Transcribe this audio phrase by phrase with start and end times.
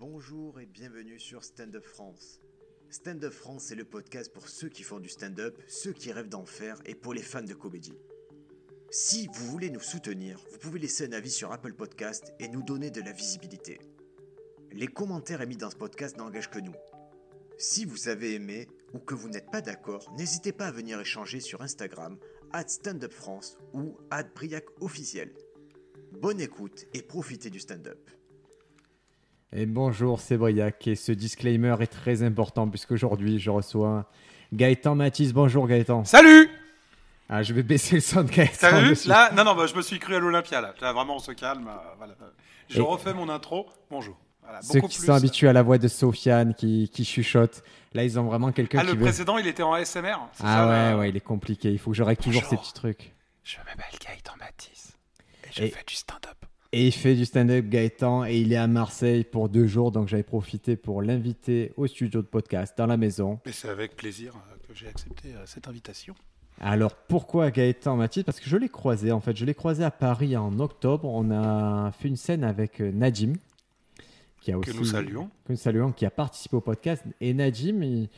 [0.00, 2.40] Bonjour et bienvenue sur Stand Up France.
[2.88, 6.28] Stand Up France, c'est le podcast pour ceux qui font du stand-up, ceux qui rêvent
[6.28, 7.98] d'en faire et pour les fans de comédie.
[8.92, 12.62] Si vous voulez nous soutenir, vous pouvez laisser un avis sur Apple Podcast et nous
[12.62, 13.80] donner de la visibilité.
[14.70, 16.76] Les commentaires émis dans ce podcast n'engagent que nous.
[17.56, 21.40] Si vous avez aimé ou que vous n'êtes pas d'accord, n'hésitez pas à venir échanger
[21.40, 22.20] sur Instagram,
[22.52, 25.34] at Stand Up France ou at Briac officiel.
[26.12, 28.08] Bonne écoute et profitez du stand-up.
[29.52, 34.04] Et bonjour, c'est Briac et ce disclaimer est très important puisqu'aujourd'hui je reçois
[34.52, 35.32] Gaëtan Mathis.
[35.32, 36.04] Bonjour Gaëtan.
[36.04, 36.50] Salut
[37.30, 38.52] Ah, je vais baisser le son de Gaëtan.
[38.60, 39.08] T'as vu dessus.
[39.08, 40.74] Là, non, non, bah, je me suis cru à l'Olympia là.
[40.80, 41.66] Là, vraiment, on se calme.
[41.68, 42.14] euh, voilà.
[42.68, 43.66] Je Et- refais mon intro.
[43.90, 44.18] Bonjour.
[44.42, 45.06] Voilà, Ceux beaucoup qui plus.
[45.06, 47.62] sont habitués à la voix de Sofiane qui, qui chuchote,
[47.92, 49.02] là ils ont vraiment quelqu'un Ah, qui le veut...
[49.04, 50.16] précédent, il était en ASMR.
[50.32, 51.70] c'est Ah ça, ouais, ouais, il est compliqué.
[51.70, 53.12] Il faut que je règle toujours ces petits trucs.
[53.44, 54.92] Je m'appelle Gaëtan Matisse.
[55.44, 56.36] Et je Et- fais du stand-up.
[56.72, 60.08] Et il fait du stand-up Gaëtan et il est à Marseille pour deux jours, donc
[60.08, 63.40] j'avais profité pour l'inviter au studio de podcast dans la maison.
[63.46, 66.14] Et c'est avec plaisir euh, que j'ai accepté euh, cette invitation.
[66.60, 69.34] Alors pourquoi Gaëtan Mathis Parce que je l'ai croisé en fait.
[69.34, 71.06] Je l'ai croisé à Paris en octobre.
[71.06, 73.32] On a fait une scène avec euh, Nadim,
[74.42, 75.30] qui a Que aussi nous saluons.
[75.46, 77.02] que nous saluons, qui a participé au podcast.
[77.22, 78.08] Et Nadim, il-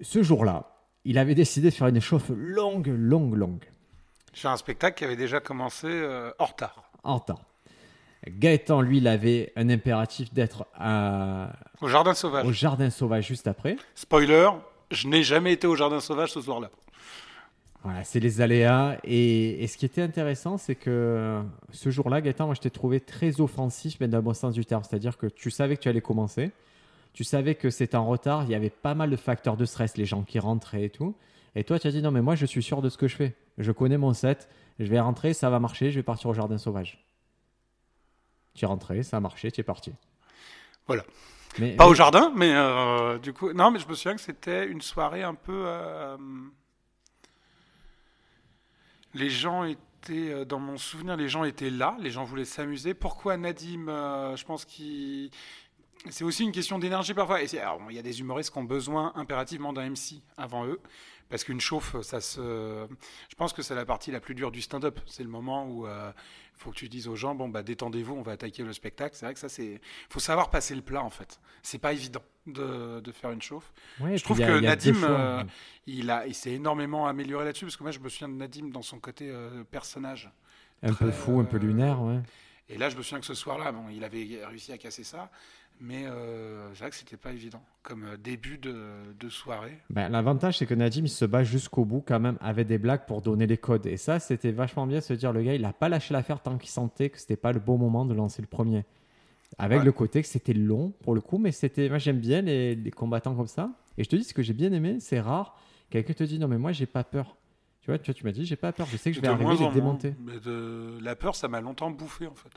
[0.00, 3.64] ce jour-là, il avait décidé de faire une chauffe longue, longue, longue,
[4.32, 6.90] J'ai un spectacle qui avait déjà commencé euh, en retard.
[7.04, 7.38] en temps.
[8.28, 12.46] Gaëtan, lui, il avait un impératif d'être à- Au Jardin Sauvage.
[12.46, 13.76] au Jardin Sauvage juste après.
[13.94, 14.48] Spoiler,
[14.90, 16.70] je n'ai jamais été au Jardin Sauvage ce soir-là.
[17.84, 18.98] Voilà, c'est les aléas.
[19.04, 21.40] Et, et ce qui était intéressant, c'est que
[21.70, 24.64] ce jour-là, Gaëtan, moi, je t'ai trouvé très offensif, mais dans le bon sens du
[24.66, 24.82] terme.
[24.82, 26.50] C'est-à-dire que tu savais que tu allais commencer.
[27.14, 28.44] Tu savais que c'était en retard.
[28.44, 31.14] Il y avait pas mal de facteurs de stress, les gens qui rentraient et tout.
[31.54, 33.16] Et toi, tu as dit non, mais moi, je suis sûr de ce que je
[33.16, 33.34] fais.
[33.58, 34.48] Je connais mon set.
[34.78, 35.90] Je vais rentrer, ça va marcher.
[35.90, 37.04] Je vais partir au jardin sauvage.
[38.58, 39.92] Tu es rentré, ça a marché, tu es parti.
[40.88, 41.04] Voilà.
[41.60, 43.52] Mais, Pas mais- au jardin, mais euh, du coup.
[43.52, 45.62] Non, mais je me souviens que c'était une soirée un peu.
[45.66, 46.16] euh,
[49.14, 49.78] les gens étaient.
[50.10, 52.94] euh, Dans mon souvenir, les gens étaient là, les gens voulaient s'amuser.
[52.94, 55.30] Pourquoi Nadim euh, Je pense qu'il.
[56.10, 57.42] C'est aussi une question d'énergie parfois.
[57.42, 60.80] Il y a des humoristes qui ont besoin impérativement d'un MC avant eux.
[61.28, 62.40] Parce qu'une chauffe, ça se.
[63.28, 64.98] Je pense que c'est la partie la plus dure du stand-up.
[65.06, 66.12] C'est le moment où il
[66.56, 69.14] faut que tu dises aux gens bon, bah, détendez-vous, on va attaquer le spectacle.
[69.14, 69.80] C'est vrai que ça, c'est.
[70.08, 71.38] faut savoir passer le plat, en fait.
[71.62, 73.72] C'est pas évident de, de faire une chauffe.
[74.00, 75.44] Ouais, je trouve a- que Nadim, euh,
[75.86, 77.66] il, a, il s'est énormément amélioré là-dessus.
[77.66, 80.30] Parce que moi, je me souviens de Nadim dans son côté euh, personnage.
[80.82, 82.20] un peu très, fou, un peu euh, lunaire, ouais.
[82.70, 85.30] Et là, je me souviens que ce soir-là, bon, il avait réussi à casser ça.
[85.80, 88.74] Mais euh, c'est vrai que c'était pas évident comme euh, début de,
[89.18, 89.78] de soirée.
[89.90, 93.06] Ben, L'avantage, c'est que Nadim, il se bat jusqu'au bout quand même avec des blagues
[93.06, 93.86] pour donner les codes.
[93.86, 96.40] Et ça, c'était vachement bien de se dire, le gars, il n'a pas lâché l'affaire
[96.42, 98.84] tant qu'il sentait que c'était pas le bon moment de lancer le premier.
[99.56, 99.84] Avec Ouais.
[99.84, 102.90] le côté que c'était long pour le coup, mais c'était, moi j'aime bien les, les
[102.90, 103.70] combattants comme ça.
[103.96, 105.56] Et je te dis, ce que j'ai bien aimé, c'est rare.
[105.90, 107.36] Quelqu'un te dit, non, mais moi j'ai pas peur.
[107.80, 110.14] Tu vois, tu, m'as dit, j'ai pas peur, je sais que je vais arriver, démonter.
[110.18, 110.34] moins.
[110.34, 110.98] Mais de...
[111.00, 112.50] La peur, ça m'a longtemps bouffé, en fait.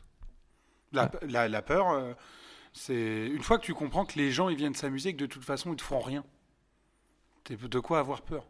[0.91, 1.11] La, Ah.
[1.29, 2.13] la, la peur, euh,
[2.73, 5.43] c'est une fois que tu comprends que les gens ils viennent s'amuser, que de toute
[5.43, 6.23] façon ils te font rien.
[7.43, 8.45] T'es de quoi avoir peur?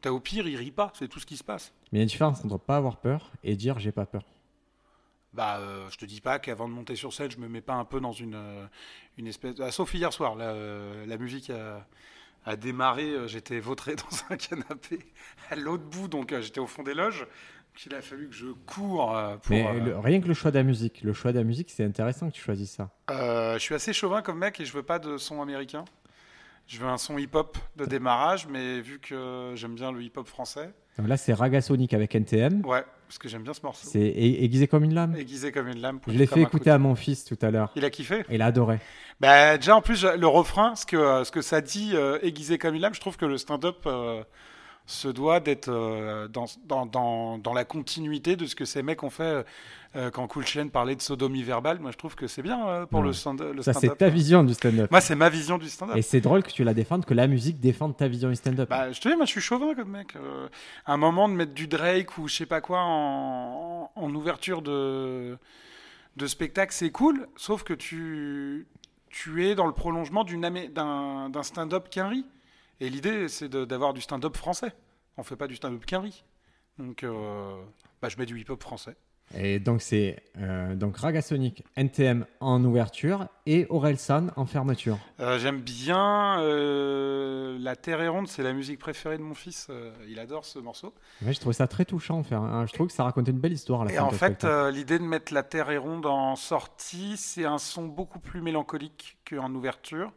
[0.00, 1.72] T'as au pire, ils rient pas, c'est tout ce qui se passe.
[1.90, 4.24] Mais il y a une différence entre pas avoir peur et dire j'ai pas peur.
[5.32, 7.74] Bah, euh, je te dis pas qu'avant de monter sur scène, je me mets pas
[7.74, 8.66] un peu dans une, euh,
[9.16, 9.56] une espèce.
[9.60, 11.86] Ah, sauf hier soir, la, euh, la musique a,
[12.44, 15.00] a démarré, euh, j'étais vautré dans un canapé
[15.50, 17.26] à l'autre bout, donc j'étais au fond des loges.
[17.74, 19.50] Donc, il a fallu que je cours euh, pour.
[19.50, 21.70] Mais euh, le- rien que le choix de la musique, le choix de la musique,
[21.70, 22.90] c'est intéressant que tu choisisses ça.
[23.10, 25.84] Euh, je suis assez chauvin comme mec et je veux pas de son américain.
[26.68, 30.70] Je veux un son hip-hop de démarrage, mais vu que j'aime bien le hip-hop français,
[30.98, 32.64] Donc là, c'est Raga Sonic avec NTM.
[32.64, 33.86] ouais, parce que j'aime bien ce morceau.
[33.90, 35.14] C'est aiguisé comme une lame.
[35.16, 35.98] Aiguisé comme une lame.
[36.06, 37.70] Je l'ai fait écouter à mon fils tout à l'heure.
[37.76, 38.24] Il a kiffé.
[38.30, 38.78] Il a adoré.
[39.20, 42.76] Bah, déjà en plus le refrain, ce que ce que ça dit, euh, aiguisé comme
[42.76, 43.86] une lame, je trouve que le stand-up
[44.86, 49.02] se doit d'être euh, dans, dans, dans, dans la continuité de ce que ces mecs
[49.02, 49.44] ont fait
[49.96, 51.78] euh, quand Cool Chain parlait de sodomie verbale.
[51.80, 53.06] Moi, je trouve que c'est bien euh, pour Ouais.
[53.06, 53.92] le stand- le Ça, stand-up.
[53.92, 54.90] c'est ta vision du stand-up.
[54.90, 55.96] Moi, c'est ma vision du stand-up.
[55.96, 58.68] Et c'est drôle que tu la défendes, que la musique défende ta vision du stand-up.
[58.68, 60.16] Bah, je te dis, moi, je suis chauvin comme mec.
[60.16, 60.48] Euh,
[60.84, 64.60] à un moment, de mettre du Drake ou je sais pas quoi en, en ouverture
[64.60, 65.38] de,
[66.16, 67.26] de spectacle, c'est cool.
[67.36, 68.66] Sauf que tu,
[69.08, 70.42] tu es dans le prolongement d'une
[70.74, 72.26] d'un d'un stand-up qu'un riz.
[72.80, 74.72] Et l'idée, c'est d'avoir du stand-up français.
[75.16, 76.24] On fait pas du stand-up qu'un riz.
[76.78, 77.56] Donc, euh,
[78.02, 78.96] bah, je mets du hip-hop français.
[79.36, 84.98] Et donc c'est euh, donc Ragasonic NTM en ouverture et Orelsan en fermeture.
[85.18, 89.68] Euh, J'aime bien euh, La Terre est ronde, c'est la musique préférée de mon fils.
[90.06, 90.94] Il adore ce morceau.
[91.22, 92.22] Ouais, je trouve ça très touchant.
[92.22, 92.66] Faire, hein.
[92.66, 93.82] Je trouve que ça racontait une belle histoire.
[93.82, 97.16] À la Et fin en fait, l'idée de mettre La Terre est ronde en sortie,
[97.16, 100.12] c'est un son beaucoup plus mélancolique qu'en ouverture.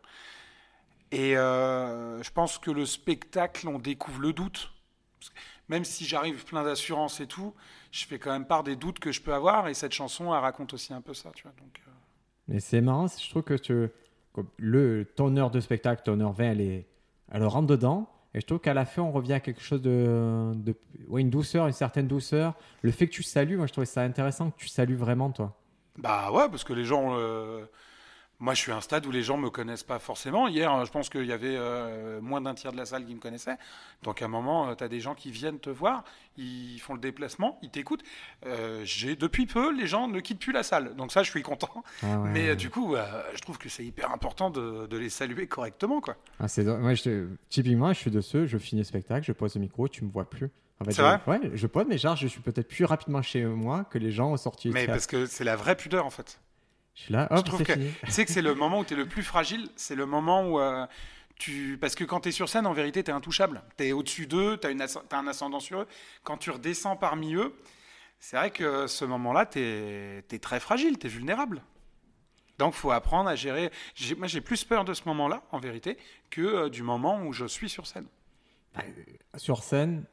[1.11, 4.71] Et euh, je pense que le spectacle, on découvre le doute.
[5.69, 7.53] Même si j'arrive plein d'assurance et tout,
[7.91, 9.67] je fais quand même part des doutes que je peux avoir.
[9.67, 11.31] Et cette chanson, elle raconte aussi un peu ça.
[11.35, 11.91] Tu vois, donc, euh,
[12.47, 13.89] Mais c'est marrant, je trouve que tu,
[14.57, 16.87] le, ton heure de spectacle, ton heure 20, elle, est,
[17.31, 18.09] elle rentre dedans.
[18.33, 20.51] Et je trouve qu'à la fin, on revient à quelque chose de.
[20.55, 20.75] de
[21.07, 22.53] ouais, une douceur, une certaine douceur.
[22.81, 25.57] Le fait que tu salues, moi, je trouvais ça intéressant que tu salues vraiment, toi.
[25.97, 27.15] Bah ouais, parce que les gens.
[27.17, 27.65] euh,
[28.39, 30.47] Moi, je suis à un stade où les gens me connaissent pas forcément.
[30.47, 33.19] Hier, je pense qu'il y avait euh, moins d'un tiers de la salle qui me
[33.19, 33.57] connaissait.
[34.03, 36.03] Donc, à un moment, tu as des gens qui viennent te voir,
[36.37, 38.03] ils font le déplacement, ils t'écoutent.
[38.45, 40.95] Euh, j'ai Depuis peu, les gens ne quittent plus la salle.
[40.95, 41.83] Donc, ça, je suis content.
[42.03, 44.97] Ah ouais, Mais euh, du coup, euh, je trouve que c'est hyper important de, de
[44.97, 45.99] les saluer correctement.
[45.99, 46.15] quoi.
[46.39, 49.55] Ah, c'est moi, je, typiquement, je suis de ceux, je finis le spectacle, je pose
[49.55, 50.51] le micro, tu me vois plus.
[50.79, 53.43] En fait, C'est vrai Ouais, je pose, mais genre, je suis peut-être plus rapidement chez
[53.45, 54.69] moi que les gens ont sorti.
[54.69, 56.39] Mais parce que c'est la vraie pudeur, en fait.
[56.97, 58.95] Je suis là, Je hop, trouve c'est que- sais que c'est le moment où tu
[58.95, 60.87] es le plus fragile, c'est le moment où euh,
[61.37, 61.77] tu...
[61.79, 63.61] Parce que quand tu es sur scène, en vérité, tu es intouchable.
[63.77, 65.87] Tu es au-dessus d'eux, tu as, un ascendant sur eux.
[66.23, 67.55] Quand tu redescends parmi eux,
[68.19, 70.39] c'est vrai que ce moment-là, tu es...
[70.41, 71.61] très fragile, tu es vulnérable.
[72.57, 73.69] Donc, faut apprendre à gérer.
[74.17, 75.97] Moi, j'ai plus peur de ce moment-là, en vérité,
[76.31, 78.07] que euh, du moment où je suis sur scène.
[79.35, 80.05] Sur scène,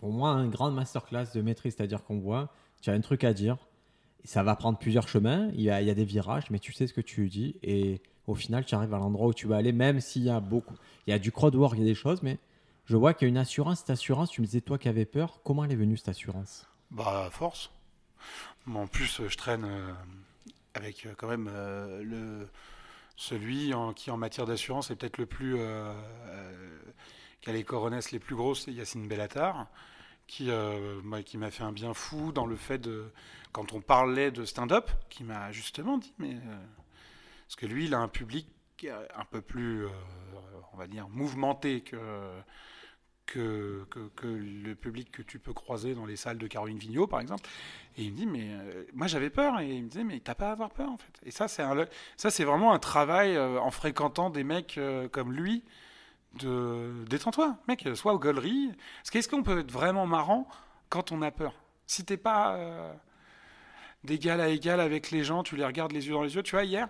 [0.00, 2.52] pour moi, un grand masterclass de maîtrise, c'est-à-dire qu'on voit,
[2.82, 3.56] tu as un truc à dire,
[4.24, 7.00] ça va prendre plusieurs chemins, il y, a, des virages, mais tu sais ce que
[7.00, 10.22] tu dis, et au final, tu arrives à l'endroit où tu vas aller, même s'il
[10.22, 10.74] y a beaucoup,
[11.06, 12.38] il y a du crowd work, il y a des choses, mais
[12.86, 13.80] je vois qu'il y a une assurance.
[13.80, 16.66] Cette assurance, tu me disais, toi qui avais peur, comment elle est venue cette assurance?
[16.90, 17.70] Bah, force.
[18.72, 19.92] En plus, je traîne euh,
[20.74, 22.48] avec euh, quand même euh, le,
[23.16, 25.56] celui qui, en matière d'assurance, est peut-être le plus.
[27.40, 29.66] qui a les coronesses les plus grosses, c'est Yacine Bellatar,
[30.26, 33.10] qui, euh, qui m'a fait un bien fou dans le fait de.
[33.52, 36.34] Quand on parlait de stand-up, qui m'a justement dit, mais.
[36.34, 36.66] euh,
[37.46, 38.48] parce que lui, il a un public
[38.84, 39.86] euh, un peu plus,
[40.72, 41.98] on va dire, mouvementé que
[43.26, 43.86] que,
[44.16, 47.48] que, le public que tu peux croiser dans les salles de Caroline Vigneault, par exemple.
[47.96, 48.50] Et il me dit, mais
[48.92, 49.60] moi j'avais peur.
[49.60, 51.12] Et il me disait, mais t'as pas à avoir peur, en fait.
[51.24, 54.78] Et ça, c'est vraiment un travail en fréquentant des mecs
[55.12, 55.64] comme lui.
[56.38, 58.72] De détends-toi, mec, sois aux gauleries.
[58.98, 60.48] Parce qu'est-ce qu'on peut être vraiment marrant
[60.88, 61.54] quand on a peur?
[61.86, 62.92] Si t'es pas euh,
[64.02, 66.42] d'égal à égal avec les gens, tu les regardes les yeux dans les yeux.
[66.42, 66.88] Tu vois, hier,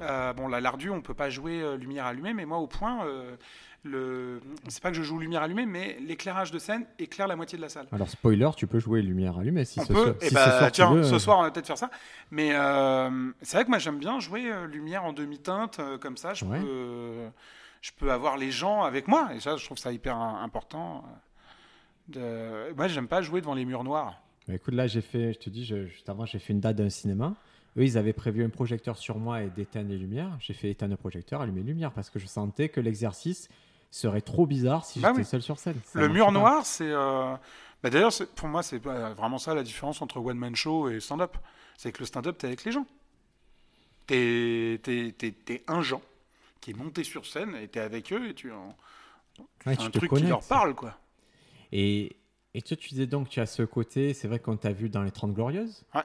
[0.00, 3.04] euh, bon, la Lardu, on peut pas jouer euh, lumière allumée, mais moi, au point,
[3.06, 3.36] euh,
[3.82, 4.40] le...
[4.68, 7.62] c'est pas que je joue lumière allumée, mais l'éclairage de scène éclaire la moitié de
[7.62, 7.86] la salle.
[7.90, 10.44] Alors, spoiler, tu peux jouer lumière allumée si on ce peut, soir, et si bah,
[10.44, 11.02] ce soir tu tiens, veux.
[11.02, 11.90] ce soir, on va peut-être faire ça.
[12.30, 12.50] Mais
[13.42, 16.32] c'est vrai que moi, j'aime bien jouer lumière en demi-teinte, comme ça.
[16.34, 16.60] Je, Ouais.
[16.60, 17.30] peux,
[17.84, 21.04] je peux avoir les gens avec moi, et ça, je trouve ça hyper important.
[22.16, 22.74] euh, De...
[22.74, 24.18] Moi, j'aime pas jouer devant les murs noirs.
[24.50, 26.88] Écoute, là, j'ai fait, je te dis, je- juste avant, j'ai fait une date d'un
[26.88, 27.34] cinéma.
[27.76, 30.30] Eux, ils avaient prévu un projecteur sur moi et d'éteindre les lumières.
[30.40, 33.48] J'ai fait éteindre le projecteur, allumer les lumières parce que je sentais que l'exercice
[33.90, 35.24] serait trop bizarre si Bah j'étais oui.
[35.26, 35.76] seul sur scène.
[35.84, 36.32] Ça le mur pas.
[36.32, 36.90] noir, c'est.
[36.90, 37.34] euh,
[37.82, 41.36] bah, D'ailleurs, pour moi, c'est vraiment ça la différence entre one man show et stand-up.
[41.76, 42.86] C'est que le stand-up, t'es avec les gens.
[44.06, 46.02] T'es t'es un gens
[46.64, 48.74] qui est monté sur scène et t'es avec eux et tu, en-
[49.34, 50.96] tu Ouais, fais tu un truc qui leur parle, quoi.
[51.72, 52.16] Et,
[52.54, 55.02] et toi, tu disais donc, tu as ce côté, c'est vrai qu'on t'a vu dans
[55.02, 55.84] Les 30 Glorieuses.
[55.94, 56.02] Ouais.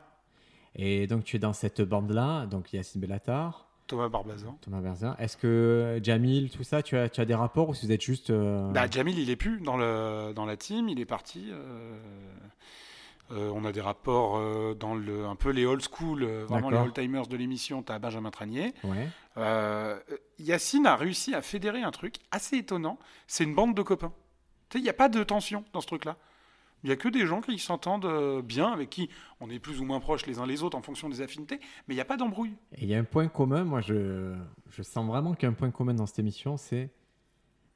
[0.75, 4.57] Et donc, tu es dans cette bande-là, donc Yacine Bellatar, Thomas Barbazan.
[4.61, 5.15] Thomas Berzin.
[5.17, 8.04] Est-ce que Jamil, tout ça, tu as, tu as des rapports ou si vous êtes
[8.04, 8.30] juste.
[8.30, 11.47] euh, Bah, Jamil, il est plus dans, le, dans la team, il est parti.
[11.51, 11.97] euh,
[13.31, 16.69] euh, on a des rapports euh, dans le, un peu les old school, euh, vraiment
[16.69, 16.88] les D'accord.
[16.88, 17.83] old-timers de l'émission.
[17.83, 18.74] Tu as Benjamin Tranier.
[18.83, 19.07] Ouais.
[20.40, 22.98] Yacine a réussi à fédérer un truc assez étonnant.
[23.28, 24.14] C'est une bande de copains.
[24.74, 26.18] Il n'y a pas de tension dans ce truc-là.
[26.83, 29.09] Il n'y a que des gens qui s'entendent bien, avec qui
[29.42, 31.94] on est plus ou moins proches les uns les autres en fonction des affinités, mais
[31.94, 32.56] il n'y a pas d'embrouille.
[32.74, 34.33] Et il y a un point commun, moi je,
[34.69, 36.90] je sens vraiment qu'il y a un point commun dans cette émission, c'est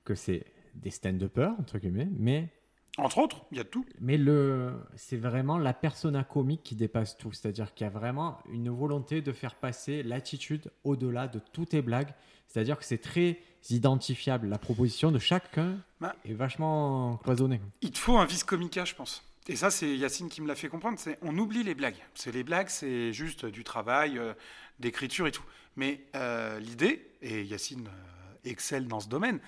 [0.05, 0.45] que c'est
[0.75, 2.49] des stand-uppers, entre guillemets, mais,
[2.97, 3.85] Entre autres, il y a tout.
[3.99, 7.31] mais le, c'est vraiment la persona comique qui dépasse tout.
[7.33, 11.81] C'est-à-dire qu'il y a vraiment une volonté de faire passer l'attitude au-delà de toutes tes
[11.81, 12.13] blagues.
[12.47, 13.39] C'est-à-dire que c'est très
[13.71, 14.47] identifiable.
[14.47, 16.15] La proposition de chacun Bah.
[16.23, 17.61] est vachement cloisonnée.
[17.81, 19.23] Il te faut un vis comica, je pense.
[19.47, 20.99] Et ça, c'est Yacine qui me l'a fait comprendre.
[20.99, 21.97] C'est on oublie les blagues.
[22.13, 24.33] C'est les blagues, c'est juste du travail, euh,
[24.79, 25.43] d'écriture et tout.
[25.75, 29.39] Mais euh, l'idée, et Yacine euh, excelle dans ce domaine.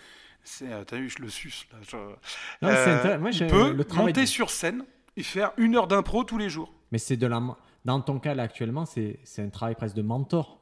[0.46, 1.80] C'est, euh, t'as vu, je le suce là.
[1.82, 2.16] je- Non,
[2.62, 3.20] c'est Euh.
[3.20, 4.86] Moi, il peut le monter de- sur scène
[5.18, 6.72] et faire une heure d'impro tous les jours.
[6.92, 7.42] Mais c'est de la.
[7.84, 10.60] Dans ton cas, là, actuellement, c'est c'est un travail presque de mentor.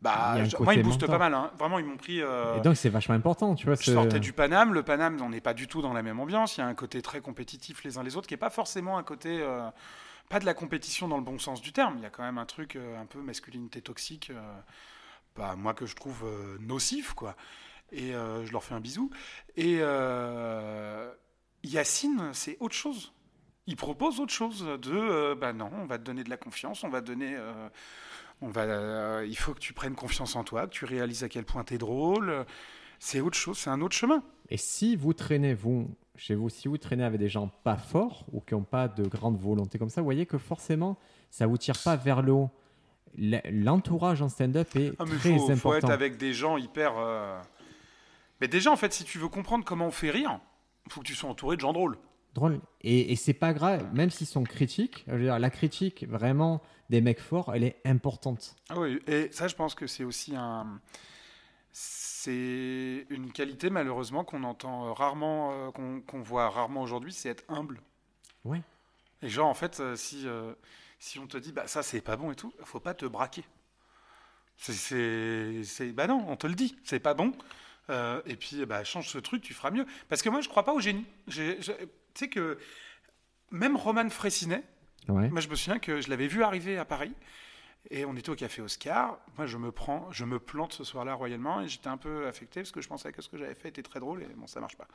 [0.00, 1.18] Bah, je- moi, ils boostent mentor.
[1.18, 1.34] pas mal.
[1.34, 1.50] hein.
[1.58, 2.22] Vraiment, ils m'ont pris.
[2.22, 3.74] euh, Et donc, c'est vachement important, tu vois.
[3.74, 4.72] Je ce- sortais du Paname.
[4.72, 6.56] Le Paname, on n'est pas du tout dans la même ambiance.
[6.56, 8.96] Il y a un côté très compétitif les uns les autres, qui n'est pas forcément
[8.98, 9.40] un côté.
[9.42, 9.68] euh,
[10.28, 11.94] pas de la compétition dans le bon sens du terme.
[11.96, 14.30] Il y a quand même un truc un peu masculinité toxique,
[15.36, 16.24] bah, moi que je trouve
[16.60, 17.34] nocif, quoi.
[17.92, 19.10] Et euh, je leur fais un bisou.
[19.56, 21.10] Et euh,
[21.64, 23.12] Yacine, c'est autre chose.
[23.66, 24.64] Il propose autre chose.
[24.80, 27.34] De, euh, bah non, on va te donner de la confiance, on va te donner.
[27.36, 27.68] euh,
[28.40, 31.44] on va, il faut que tu prennes confiance en toi, que tu réalises à quel
[31.44, 32.46] point tu es drôle.
[33.00, 34.22] C'est autre chose, c'est un autre chemin.
[34.48, 38.24] Et si vous traînez, vous, chez vous, si vous traînez avec des gens pas forts
[38.32, 40.98] ou qui n'ont pas de grande volonté comme ça, vous voyez que forcément,
[41.30, 42.50] ça vous tire pas vers le haut.
[43.16, 45.88] L'entourage en stand-up est Ah, mais très faut, faut important.
[45.88, 46.92] être avec des gens hyper.
[48.40, 50.40] Mais déjà, en fait, si tu veux comprendre comment on fait rire,
[50.86, 51.98] il faut que tu sois entouré de gens drôles.
[52.34, 52.60] Drôle.
[52.82, 55.04] Et, et c'est pas grave, même s'ils sont critiques.
[55.08, 58.54] je veux dire, la critique vraiment des mecs forts, elle est importante.
[58.68, 60.80] Ah oui, et ça, je pense que c'est aussi un.
[61.72, 67.80] C'est une qualité, malheureusement, qu'on entend rarement, euh, qu'on voit rarement aujourd'hui, c'est être humble.
[68.44, 68.62] Ouais.
[69.22, 70.52] Et genre, en fait, euh, si, euh,
[70.98, 73.44] si on te dit, bah ça, c'est pas bon et tout, faut pas te braquer.
[74.56, 77.32] C'est- Bah non, on te le dit, c'est pas bon.
[77.90, 79.86] Euh, et puis, bah, change ce truc, tu feras mieux.
[80.08, 81.06] Parce que moi, je crois pas au génie.
[81.30, 81.56] Tu
[82.14, 82.58] sais que
[83.50, 84.62] même Roman Fressinet,
[85.08, 85.28] Ouais.
[85.30, 87.14] moi, je me souviens que je l'avais vu arriver à Paris
[87.90, 89.18] et on était au café Oscar.
[89.38, 92.60] Moi, je me prends, je me plante ce soir-là royalement et j'étais un peu affecté
[92.60, 94.60] parce que je pensais que ce que j'avais fait était très drôle et bon, ça
[94.60, 94.86] marche pas.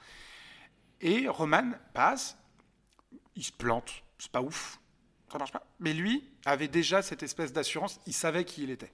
[1.01, 2.37] Et Roman passe,
[3.35, 4.79] il se plante, c'est pas ouf,
[5.31, 5.65] ça marche pas.
[5.79, 8.93] Mais lui avait déjà cette espèce d'assurance, il savait qui il était.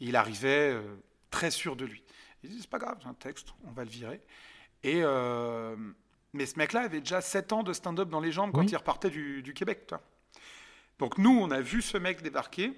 [0.00, 0.82] Il arrivait euh,
[1.30, 2.02] très sûr de lui.
[2.44, 4.20] Il dit c'est pas grave, c'est un texte, on va le virer.
[4.82, 5.76] Et euh,
[6.32, 9.10] mais ce mec-là avait déjà 7 ans de stand-up dans les jambes quand il repartait
[9.10, 9.86] du, du Québec.
[9.86, 10.00] toi.
[10.98, 12.72] Donc nous, on a vu ce mec débarquer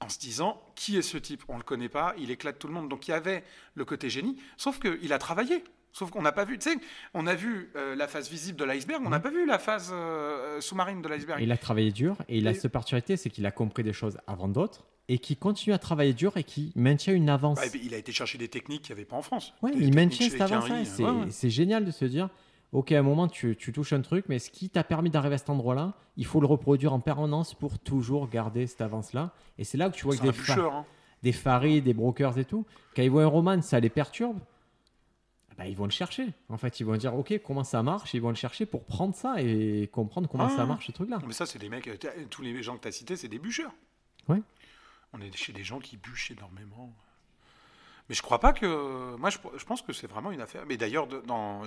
[0.00, 1.42] en se disant qui est ce type?
[1.48, 2.88] On le connaît pas, il éclate tout le monde.
[2.88, 5.64] Donc il y avait le côté génie, sauf qu'il a travaillé.
[5.92, 6.76] Sauf qu'on n'a pas vu, tu sais,
[7.14, 9.88] on a vu euh, la face visible de l'iceberg, on n'a pas vu la phase
[9.94, 11.40] euh, sous-marine de l'iceberg.
[11.42, 13.94] Il a travaillé dur et il a Et- cette particularité, c'est qu'il a compris des
[13.94, 17.60] choses avant d'autres et qui continue à travailler dur et qui maintient une avance.
[17.82, 19.52] Il a été chercher des techniques qu'il n'y avait pas en France.
[19.62, 20.68] Des il maintient cette avance-là.
[20.68, 21.30] Quinry, et C'est ouais, ouais.
[21.30, 22.28] c'est génial de se dire,
[22.72, 25.36] ok, à un moment, tu, tu touches un truc, mais ce qui t'a permis d'arriver
[25.36, 29.32] à cet endroit-là, il faut le reproduire en permanence pour toujours garder cette avance-là.
[29.58, 30.84] Et c'est là que tu vois que des, fa- hein.
[31.22, 34.38] des faris, des brokers et tout, quand ils voient un roman, ça les perturbe.
[35.56, 36.26] Bah, ils vont le chercher.
[36.50, 38.12] En fait, ils vont dire, ok, comment ça marche?
[38.12, 40.56] Ils vont le chercher pour prendre ça et comprendre comment Ah.
[40.56, 41.18] ça marche, ce truc-là.
[41.26, 41.96] Mais ça, c'est des mecs, euh,
[42.28, 43.72] tous les gens que tu as cités, c'est des bûcheurs.
[44.28, 44.42] Ouais.
[45.12, 46.92] On est chez des gens qui bûchent énormément.
[48.08, 49.16] Mais je crois pas que.
[49.16, 50.64] Moi, je, je pense que c'est vraiment une affaire.
[50.66, 51.08] Mais d'ailleurs,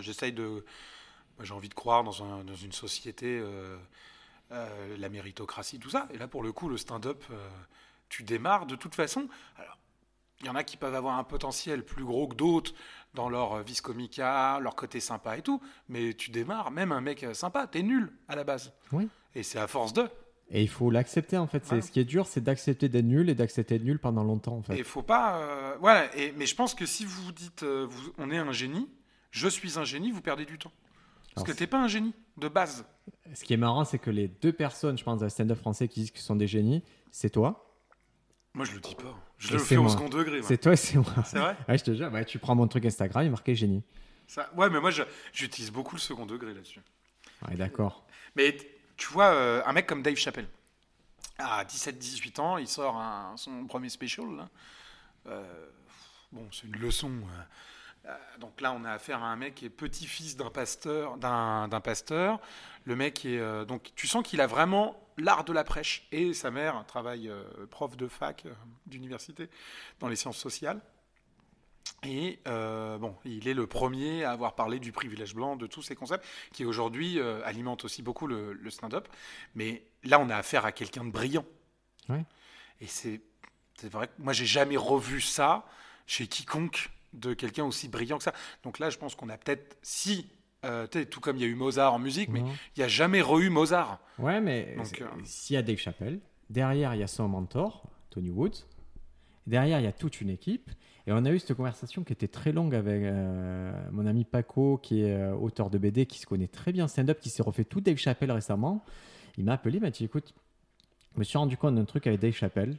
[0.01, 0.65] j'essaye de.
[1.37, 3.77] moi, J'ai envie de croire dans, un- dans une société, euh,
[4.51, 6.07] euh, la méritocratie, tout ça.
[6.13, 7.49] Et là, pour le coup, le stand-up, euh,
[8.09, 9.27] tu démarres de toute façon.
[9.57, 9.77] Alors,
[10.41, 12.73] il y en a qui peuvent avoir un potentiel plus gros que d'autres
[13.13, 15.61] dans leur vis comica, leur côté sympa et tout.
[15.89, 18.71] Mais tu démarres, même un mec sympa, t'es nul à la base.
[18.93, 19.09] Oui.
[19.35, 20.09] Et c'est à force de.
[20.51, 21.63] Et il faut l'accepter, en fait.
[21.65, 24.61] Ce qui est dur, c'est d'accepter d'être nul et d'accepter d'être nul pendant longtemps, en
[24.61, 24.77] Et fait.
[24.79, 25.39] il faut pas.
[25.41, 26.15] euh, voilà.
[26.17, 28.89] Et, mais je pense que si vous vous dites, euh, vous- on est un génie,
[29.31, 30.71] je suis un génie, vous perdez du temps.
[31.35, 32.83] Parce Alors, que t'es pas un génie de base.
[33.35, 35.99] Ce qui est marrant, c'est que les deux personnes, je pense, le stand-up français qui
[36.01, 37.65] disent qu'ils sont des génies, c'est toi.
[38.55, 39.15] Moi, je le dis pas.
[39.37, 40.41] Je Et le fais au second degré.
[40.41, 41.05] C'est toi et c'est moi.
[41.25, 41.55] C'est vrai?
[41.69, 43.83] Ouais, je te jure, ouais, tu prends mon truc Instagram, il est marqué génie.
[44.27, 44.89] Ça- Ouais, mais moi,
[45.31, 46.81] j'utilise beaucoup le second degré là-dessus.
[47.47, 48.05] Ouais, d'accord.
[48.35, 48.57] Mais
[48.99, 50.47] tu vois, euh, un mec comme Dave Chappelle,
[51.39, 53.01] à 17-18 ans, il sort
[53.37, 54.47] son premier special.
[55.25, 55.69] Euh,
[56.31, 57.09] bon, c'est une leçon.
[57.11, 58.09] euh.
[58.09, 61.81] Euh, donc là, on a affaire à un mec qui est petit-fils d'un pasteur, d'un
[61.81, 62.39] pasteur.
[62.85, 66.07] Le mec est donc, tu sens qu'il a vraiment l'art de la prêche.
[66.11, 67.31] Et sa mère travaille
[67.69, 68.45] prof de fac
[68.85, 69.49] d'université
[69.99, 70.81] dans les sciences sociales.
[72.03, 75.81] Et euh, bon, il est le premier à avoir parlé du privilège blanc, de tous
[75.81, 79.07] ces concepts, qui aujourd'hui euh, alimentent aussi beaucoup le, le stand-up.
[79.55, 81.45] Mais là, on a affaire à quelqu'un de brillant.
[82.81, 83.21] Et c'est
[83.91, 85.65] vrai que moi, j'ai jamais revu ça
[86.07, 88.33] chez quiconque de quelqu'un aussi brillant que ça.
[88.63, 90.29] Donc là, je pense qu'on a peut-être, si,
[90.65, 92.53] euh, tout comme il y a eu Mozart en musique, mais Non.
[92.75, 93.99] il n'y a jamais re-eu Mozart.
[94.17, 94.83] Ouais, mais euh,
[95.25, 96.19] s'il y a Dave Chappelle,
[96.49, 98.65] derrière, il y a son mentor, Tony Woods.
[99.47, 100.69] Derrière, il y a toute une équipe.
[101.09, 104.77] Et on a eu cette conversation qui était très longue avec euh, mon ami Paco,
[104.77, 107.63] qui est euh, auteur de BD, qui se connaît très bien stand-up, qui s'est refait
[107.63, 108.85] tout Dave Chappelle récemment.
[109.35, 110.35] Il m'a appelé, il m'a dit écoute,
[111.15, 112.77] je me suis rendu compte d'un truc avec Dave Chappelle.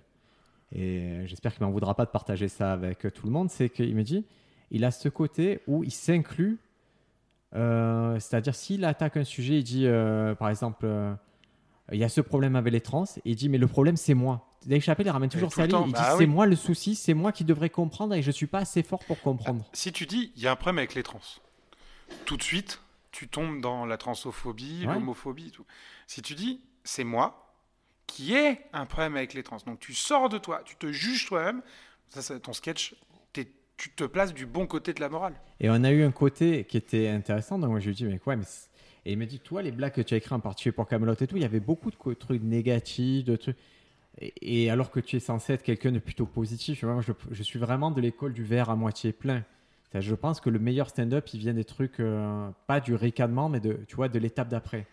[0.71, 3.51] Et j'espère qu'il m'en voudra pas de partager ça avec tout le monde.
[3.51, 4.25] C'est qu'il me dit
[4.71, 6.61] il a ce côté où il s'inclut.
[7.57, 9.89] euh, C'est-à-dire, s'il attaque un sujet, il dit
[10.39, 10.87] par exemple.
[11.93, 13.05] Il y a ce problème avec les trans.
[13.05, 14.47] Et il dit, mais le problème, c'est moi.
[14.67, 15.67] Dave Chappelle, il ramène toujours ça.
[15.67, 16.27] temps, Il dit, bah c'est oui.
[16.27, 19.21] moi le souci, c'est moi qui devrais comprendre et je suis pas assez fort pour
[19.21, 19.65] comprendre.
[19.73, 21.21] Si tu dis, il y a un problème avec les trans,
[22.27, 22.81] tout de suite,
[23.13, 24.95] tu tombes dans la transophobie, Ouais.
[24.95, 25.65] l'homophobie, tout.
[26.07, 27.55] Si tu dis, c'est moi
[28.07, 31.27] qui ai un problème avec les trans, donc tu sors de toi, tu te juges
[31.27, 31.63] toi-même,
[32.09, 32.95] ça, c'est ton sketch,
[33.77, 35.33] tu te places du bon côté de la morale.
[35.59, 37.59] Et on a eu un côté qui était intéressant.
[37.59, 38.69] Donc moi je lui dis mais quoi mais c'est-
[39.05, 41.15] et il me dit toi les blagues que tu as écrites en particulier pour Camelot
[41.15, 43.57] et tout, il y avait beaucoup de trucs négatifs, de trucs.
[44.21, 46.85] Et, alors que tu es censé être quelqu'un de plutôt positif,
[47.31, 49.45] je, suis vraiment de l'école du verre à moitié plein.
[49.95, 53.61] Je pense que le meilleur stand-up, il vient des trucs, euh, pas du ricanement, mais
[53.61, 54.87] de, tu vois, de l'étape d'après.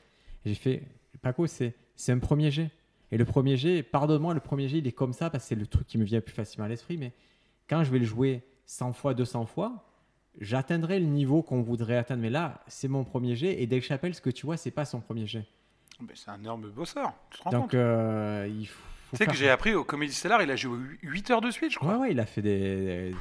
[0.46, 0.84] J'ai fait,
[1.22, 1.74] Paco, c'est
[2.08, 2.72] un premier jet.
[3.12, 5.56] Et le premier jet, pardonne-moi, le premier jet, il est comme ça parce que c'est
[5.56, 6.98] le truc qui me vient plus facilement à l'esprit.
[6.98, 7.14] Mais
[7.70, 9.87] quand je vais le jouer 100 fois, 200 fois,
[10.39, 12.22] j'atteindrai le niveau qu'on voudrait atteindre.
[12.22, 13.62] Mais là, c'est mon premier jet.
[13.62, 15.46] Et Dave Chappelle, ce que tu vois, c'est pas son premier jet.
[16.01, 17.74] Mais c'est un énorme bosseur, tu te rends Donc, compte?
[17.75, 18.82] euh, il faut.
[19.12, 21.72] Tu sais que j'ai appris au Comedy Stellar, il a joué 8 heures de suite,
[21.72, 21.94] je crois.
[21.94, 23.15] Ouais, ouais, il a fait des.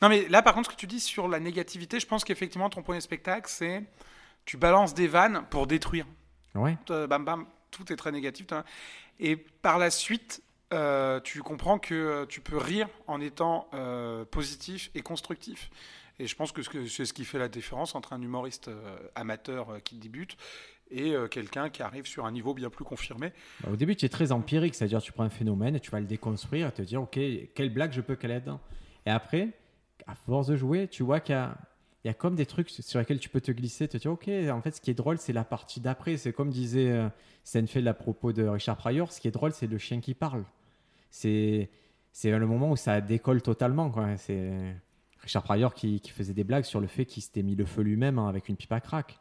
[0.00, 2.70] Non, mais là, par contre, ce que tu dis sur la négativité, je pense qu'effectivement,
[2.70, 3.82] ton premier spectacle, c'est
[4.44, 6.06] tu balances des vannes pour détruire.
[6.54, 6.76] Ouais.
[6.90, 8.46] Euh, bam, bam, tout est très négatif.
[9.20, 14.24] Et par la suite, euh, tu comprends que euh, tu peux rire en étant euh,
[14.24, 15.70] positif et constructif.
[16.18, 18.70] Et je pense que ce que- c'est ce qui fait la différence entre un humoriste
[19.14, 20.36] amateur qui débute
[20.90, 23.32] et quelqu'un qui arrive sur un niveau bien plus confirmé.
[23.62, 26.00] Bah, au début, tu es très empirique, c'est-à-dire tu prends un phénomène et tu vas
[26.00, 27.20] le déconstruire et te dire, ok,
[27.54, 28.60] quelle blague je peux caler là-dedans?
[29.06, 29.50] Et après,
[30.08, 31.56] à force de jouer, tu vois qu'il y a,
[32.02, 34.28] il y a comme des trucs sur lesquels tu peux te glisser, te dire, ok,
[34.50, 36.16] en fait, ce qui est drôle, c'est la partie d'après.
[36.16, 36.92] C'est comme disait
[37.44, 40.42] Seinfeld à propos de Richard Pryor, ce qui est drôle, c'est le chien qui parle.
[41.10, 41.70] C'est,
[42.12, 43.90] c'est le moment où ça décolle totalement.
[43.90, 44.16] Quoi.
[44.16, 44.50] C'est
[45.22, 47.82] Richard Pryor qui, qui faisait des blagues sur le fait qu'il s'était mis le feu
[47.82, 49.18] lui-même hein, avec une pipe à crack.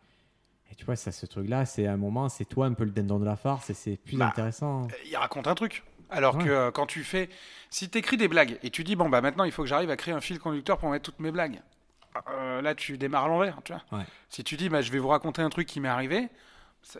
[0.71, 3.19] Et tu vois, ça, ce truc-là, c'est un moment, c'est toi un peu le dindon
[3.19, 4.83] de la farce et c'est plus Bah, intéressant.
[4.85, 5.83] Euh, Il raconte un truc.
[6.09, 6.43] Alors Ouais.
[6.45, 7.29] que euh, quand tu fais,
[7.69, 9.89] si tu écris des blagues et tu dis bon bah maintenant il faut que j'arrive
[9.89, 11.59] à créer un fil conducteur pour mettre toutes mes blagues,
[12.29, 13.83] euh, là tu démarres à l'envers, tu vois.
[13.99, 14.05] Ouais.
[14.29, 16.29] Si tu dis bah je vais vous raconter un truc qui m'est arrivé,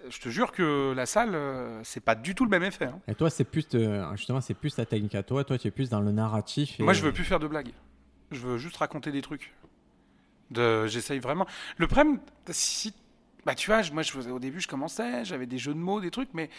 [0.10, 2.86] je te jure que la salle euh, c'est pas du tout le même effet.
[2.86, 3.00] hein.
[3.08, 5.44] Et toi, c'est plus, de- justement, c'est plus ta technique à toi.
[5.44, 6.79] Toi, tu es plus dans le narratif.
[6.79, 7.72] et- Moi je veux plus faire de blagues,
[8.32, 9.53] je veux juste raconter des trucs.
[10.51, 11.46] De, j'essaye vraiment.
[11.77, 12.94] Le problème, si,
[13.46, 16.12] bah tu vois, moi je au début je commençais, j'avais des jeux de mots, des
[16.12, 16.50] trucs, mais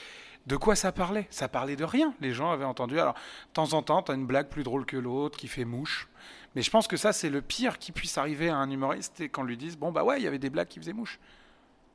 [0.46, 1.26] de quoi ça parlait?
[1.30, 2.14] Ça parlait de rien.
[2.20, 2.98] Les gens avaient entendu.
[3.00, 6.08] Alors, de temps en temps, as une blague plus drôle que l'autre qui fait mouche.
[6.54, 9.28] Mais je pense que ça, c'est le pire qui puisse arriver à un humoriste et
[9.28, 11.18] qu'on lui dise Bon, bah ouais, il y avait des blagues qui faisaient mouche.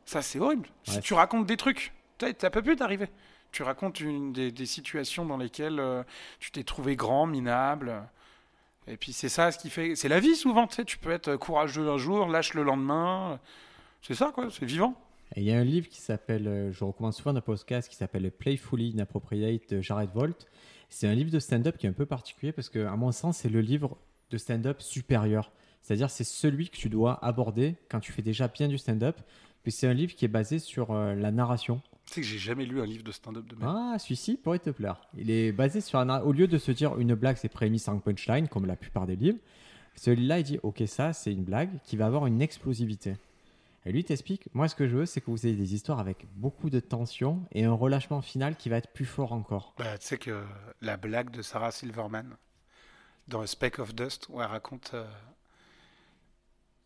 [0.06, 0.68] Ça, c'est horrible.
[0.84, 3.10] Si tu racontes des trucs, ça ça peut plus t'arriver.
[3.52, 6.04] Tu racontes une, des, des situations dans lesquelles euh,
[6.40, 8.04] tu t'es trouvé grand, minable.
[8.88, 9.96] Et puis, c'est ça ce qui fait.
[9.96, 10.86] C'est la vie souvent, tu sais.
[10.86, 13.40] Tu peux être courageux un jour, lâche le lendemain.
[14.02, 14.50] C'est ça, quoi.
[14.50, 14.96] C'est vivant.
[15.36, 18.30] Il y a un livre qui s'appelle, euh, je recommande souvent un podcast qui s'appelle
[18.32, 20.48] Playfully Inappropriate de Jared Volt.
[20.90, 23.38] C'est un livre de stand-up qui est un peu particulier parce que, à mon sens,
[23.38, 23.98] c'est le livre
[24.30, 25.52] de stand-up supérieur.
[25.82, 29.20] C'est-à-dire, c'est celui que tu dois aborder quand tu fais déjà bien du stand-up.
[29.68, 31.82] C'est un livre qui est basé sur euh, la narration.
[32.06, 34.60] Tu sais que j'ai jamais lu un livre de stand-up de ma Ah, celui-ci pourrait
[34.60, 35.02] te plaire.
[35.18, 36.22] Il est basé sur un.
[36.22, 39.16] Au lieu de se dire une blague, c'est prémisse en punchline, comme la plupart des
[39.16, 39.40] livres,
[39.96, 43.16] celui-là, il dit Ok, ça, c'est une blague qui va avoir une explosivité.
[43.86, 46.00] Et lui, il t'explique Moi, ce que je veux, c'est que vous ayez des histoires
[46.00, 49.74] avec beaucoup de tension et un relâchement final qui va être plus fort encore.
[49.78, 50.44] Bah, tu sais que
[50.82, 52.36] la blague de Sarah Silverman
[53.28, 55.06] dans A Speck of Dust, où elle raconte euh,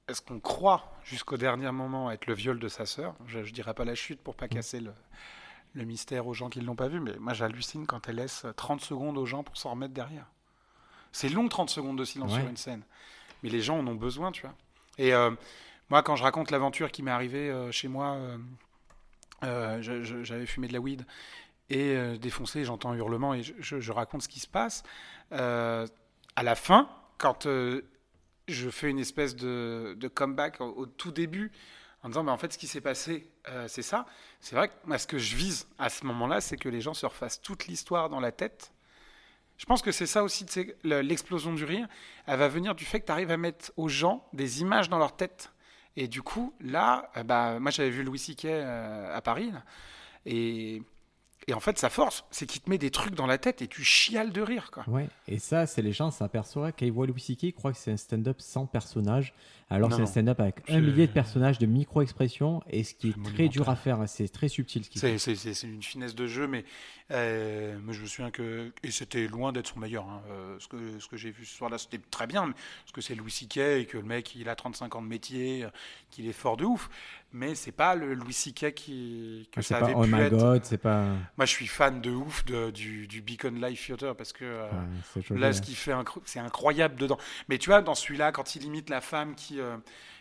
[0.07, 3.15] est-ce qu'on croit jusqu'au dernier moment être le viol de sa sœur?
[3.27, 4.93] Je ne dirais pas la chute pour pas casser le,
[5.73, 8.45] le mystère aux gens qui ne l'ont pas vu, mais moi j'hallucine quand elle laisse
[8.55, 10.25] 30 secondes aux gens pour s'en remettre derrière.
[11.11, 12.39] C'est long 30 secondes de silence Ouais.
[12.41, 12.83] sur une scène,
[13.43, 14.53] mais les gens en ont besoin, tu vois.
[14.97, 15.31] Et euh,
[15.89, 18.17] moi, quand je raconte l'aventure qui m'est arrivée euh, chez moi,
[19.43, 19.81] euh,
[20.23, 21.05] j'avais fumé de la weed
[21.69, 24.83] et défoncé, j'entends un hurlement et je, je- je raconte ce qui se passe.
[25.31, 27.45] À la fin, quand
[28.47, 31.51] je fais une espèce de, comeback au, tout début,
[32.03, 34.05] en disant, mais en fait, ce qui s'est passé, euh, c'est ça.
[34.39, 36.93] C'est vrai que moi, ce que je vise à ce moment-là, c'est que les gens
[36.93, 38.71] se refassent toute l'histoire dans la tête.
[39.57, 40.45] Je pense que c'est ça aussi,
[40.83, 41.87] l'explosion du rire,
[42.27, 44.99] elle va venir du fait que tu arrives à mettre aux gens des images dans
[44.99, 45.51] leur tête.
[45.95, 48.45] Et du coup, là, euh, bah, moi j'avais vu Louis C.K.
[48.45, 49.51] euh, à Paris,
[50.27, 50.83] et
[51.47, 53.67] Et en fait, sa force, c'est qu'il te met des trucs dans la tête et
[53.67, 54.69] tu chiales de rire.
[54.71, 54.83] Quoi.
[54.87, 58.65] Ouais, et ça, c'est les gens s'aperçoivent C.K., ils croient que c'est un stand-up sans
[58.65, 59.33] personnage,
[59.69, 63.23] alors c'est un stand-up avec un millier de personnages de micro-expressions, et ce qui est
[63.35, 65.17] très dur à faire, hein, c'est très subtil ce fait.
[65.17, 66.63] C'est, une finesse de jeu, mais
[67.11, 68.71] euh, je me souviens que.
[68.83, 70.05] Et c'était loin d'être son meilleur.
[70.05, 70.21] hein.
[70.29, 73.15] Euh, ce que, ce que j'ai vu ce soir-là, c'était très bien, parce que c'est
[73.15, 73.57] Louis C.K.
[73.57, 75.69] et que le mec il a 35 ans de métier, euh,
[76.11, 76.89] qu'il est fort de ouf.
[77.33, 78.73] Mais c'est pas le Louis C.K.
[78.73, 80.37] qui, que Ah, ça pas avait Oh pu my être.
[80.37, 81.03] god, c'est pas.
[81.37, 84.45] Moi je suis fan de ouf de- du, du Beacon Live Theater parce que.
[84.45, 85.93] Ouais, Là, ce qu'il fait,
[86.25, 87.17] c'est incroyable dedans.
[87.49, 89.77] Mais tu vois, dans celui-là, quand il imite la femme qui, euh,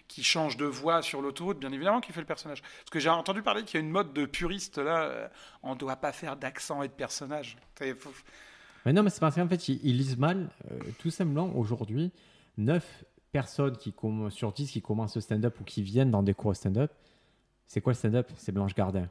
[0.09, 2.63] qui change de voix sur l'autoroute, bien évidemment qu'il fait le personnage.
[2.63, 5.29] Parce que j'ai entendu parler qu'il y a une mode de puriste, là, euh,
[5.63, 7.57] on ne doit pas faire d'accent et de personnage.
[7.99, 8.11] Faut-
[8.85, 10.49] Mais non, mais c'est parce qu'en fait, ils, ils lisent mal.
[10.71, 12.13] euh, tout simplement, aujourd'hui,
[12.57, 13.93] 9 personnes qui
[14.31, 16.93] sur 10 qui commencent le stand-up ou qui viennent dans des cours de stand-up,
[17.67, 18.31] c'est quoi le stand-up?
[18.37, 19.09] C'est Blanche Gardin.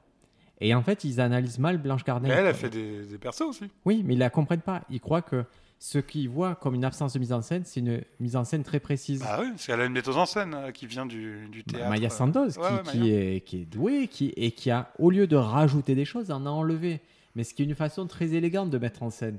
[0.62, 2.30] Et en fait, ils analysent mal Blanche Gardin.
[2.30, 3.70] Mais elle a fait des, des persos aussi.
[3.84, 4.82] Oui, mais ils la comprennent pas.
[4.90, 5.44] Ils croient que
[5.88, 8.64] ce qu'ils voient comme une absence de mise en scène, c'est une mise en scène
[8.64, 9.20] très précise.
[9.20, 11.74] Bah oui, parce qu'elle a une metteuse en scène euh, qui vient du, du Ma-
[11.74, 11.90] théâtre.
[11.90, 12.10] Maya.
[12.10, 15.36] Sandoz, Ouais, qui, qui est, qui est douée qui, et qui a, au lieu de
[15.36, 17.02] rajouter des choses, en a enlevé.
[17.36, 19.38] Mais ce qui est une façon très élégante de mettre en scène.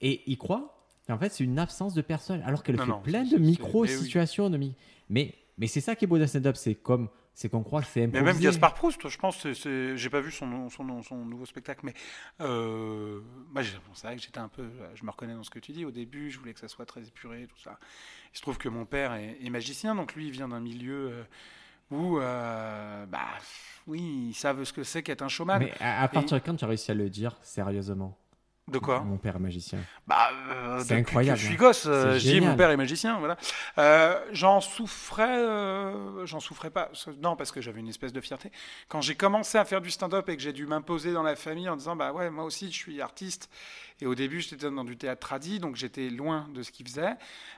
[0.00, 0.76] Et ils croient
[1.08, 3.42] qu'en fait, c'est une absence de personne, alors qu'elle fait non, plein c'est- de c'est-
[3.42, 4.50] micro-situations.
[4.50, 4.74] de mi-
[5.10, 7.08] Mais, mais c'est ça qui est beau d'un stand-up, c'est comme
[7.38, 8.32] c'est qu'on croit que c'est Mais improvisé.
[8.32, 11.94] même Gaspard Proust, je pense, j'ai pas vu son, son, son nouveau spectacle, mais
[12.40, 13.20] euh,
[13.52, 13.62] bon,
[13.94, 15.84] c'est vrai que j'étais un peu, je me reconnais dans ce que tu dis.
[15.84, 17.78] Au début, je voulais que ça soit très épuré, tout ça.
[18.34, 21.12] Il se trouve que mon père est, est magicien, donc lui, il vient d'un milieu
[21.12, 21.22] euh,
[21.92, 23.20] où, euh, bah,
[23.86, 25.60] oui, ils savent ce que c'est qu'être un showman.
[25.60, 28.18] Mais à, à partir de quand tu as réussi à le dire sérieusement?
[28.68, 29.78] De quoi Mon père est magicien.
[30.06, 33.18] Bah, euh, C'est incroyable, Que je suis gosse, euh, je dis mon père est magicien,
[33.18, 33.38] voilà.
[33.78, 35.42] Euh, j'en souffrais,
[36.24, 36.90] j'en souffrais pas.
[37.22, 38.52] Non, parce que j'avais une espèce de fierté.
[38.88, 41.68] Quand j'ai commencé à faire du stand-up et que j'ai dû m'imposer dans la famille
[41.68, 43.48] en disant, bah ouais, moi aussi, je suis artiste.
[44.00, 47.16] Et au début, j'étais dans du théâtre tradi, donc j'étais loin de ce qu'il faisait.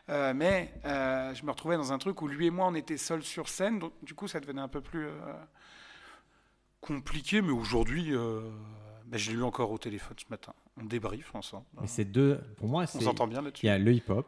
[0.08, 3.48] Mais je me retrouvais dans un truc où lui et moi, on était seuls sur
[3.48, 5.08] scène, donc du coup, ça devenait un peu plus
[6.80, 7.42] compliqué.
[7.42, 8.14] Mais aujourd'hui,
[9.10, 10.52] euh, bah, je l'ai eu encore au téléphone ce matin.
[10.80, 11.64] On débrief ensemble.
[11.80, 12.40] Mais c'est deux.
[12.56, 13.66] Pour moi, On s'entend bien Il là-dessus.
[13.66, 14.26] y a le hip-hop,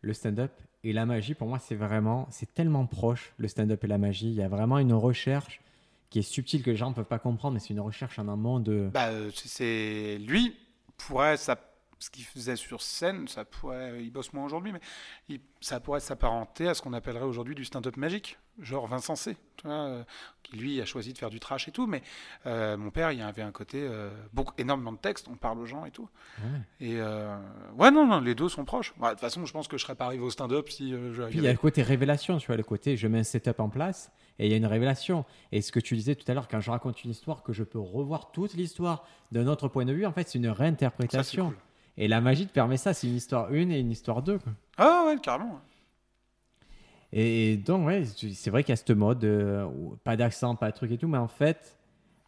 [0.00, 0.52] le stand-up
[0.84, 1.34] et la magie.
[1.34, 4.28] Pour moi, c'est vraiment, c'est tellement proche le stand-up et la magie.
[4.28, 5.60] Il y a vraiment une recherche
[6.10, 8.28] qui est subtile que les gens ne peuvent pas comprendre, mais c'est une recherche en
[8.28, 8.90] amont de.
[8.92, 10.56] Bah, euh, c'est- c'est lui
[10.96, 11.58] pourrait ça
[11.98, 14.80] ce qu'il faisait sur scène, ça pourrait, il bosse moins aujourd'hui, mais
[15.28, 19.36] il- ça pourrait s'apparenter à ce qu'on appellerait aujourd'hui du stand-up magique, genre Vincent C,
[19.56, 20.04] tu vois, euh,
[20.42, 22.02] qui lui a choisi de faire du trash et tout, mais
[22.46, 25.58] euh, mon père, il y avait un côté euh, beaucoup, énormément de textes, on parle
[25.58, 26.08] aux gens et tout.
[26.80, 27.36] Et euh,
[27.76, 28.92] ouais, non, non, les deux sont proches.
[28.98, 31.22] Bah, De toute façon, je pense que je serais pas arrivé au stand-up si je.
[31.28, 33.60] Puis il y a le côté révélation, tu vois, le côté je mets un setup
[33.60, 35.24] en place et il y a une révélation.
[35.52, 37.64] Et ce que tu disais tout à l'heure, quand je raconte une histoire, que je
[37.64, 41.46] peux revoir toute l'histoire d'un autre point de vue, en fait, c'est une Ça, réinterprétation.
[41.48, 41.56] cool.
[41.98, 44.38] Et la magie te permet ça, c'est une histoire 1 et une histoire 2.
[44.78, 45.60] Ah ouais, carrément.
[47.12, 50.70] Et donc, ouais, c'est vrai qu'il y a ce mode, euh, où pas d'accent, pas
[50.70, 51.76] de truc et tout, mais en fait,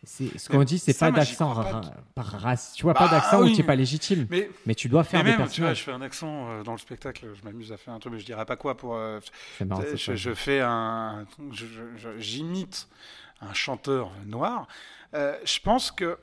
[0.05, 1.81] ce qu'on dit, c'est pas d'accent ra-
[2.15, 2.75] par race.
[2.77, 3.53] Tu vois, Bah, pas d'accent où oui.
[3.55, 4.27] tu n'es pas légitime.
[4.29, 5.79] Mais Mais tu dois faire Mais des même, tu vois, personnages.
[5.79, 8.19] je fais un accent euh, dans le spectacle, je m'amuse à faire un truc, mais
[8.19, 8.95] je dirais pas quoi pour.
[8.97, 9.21] euh,
[9.65, 11.27] marrant, je, fais un.
[12.19, 12.89] J'imite
[13.41, 14.69] un chanteur noir.
[15.15, 16.19] Euh, je pense que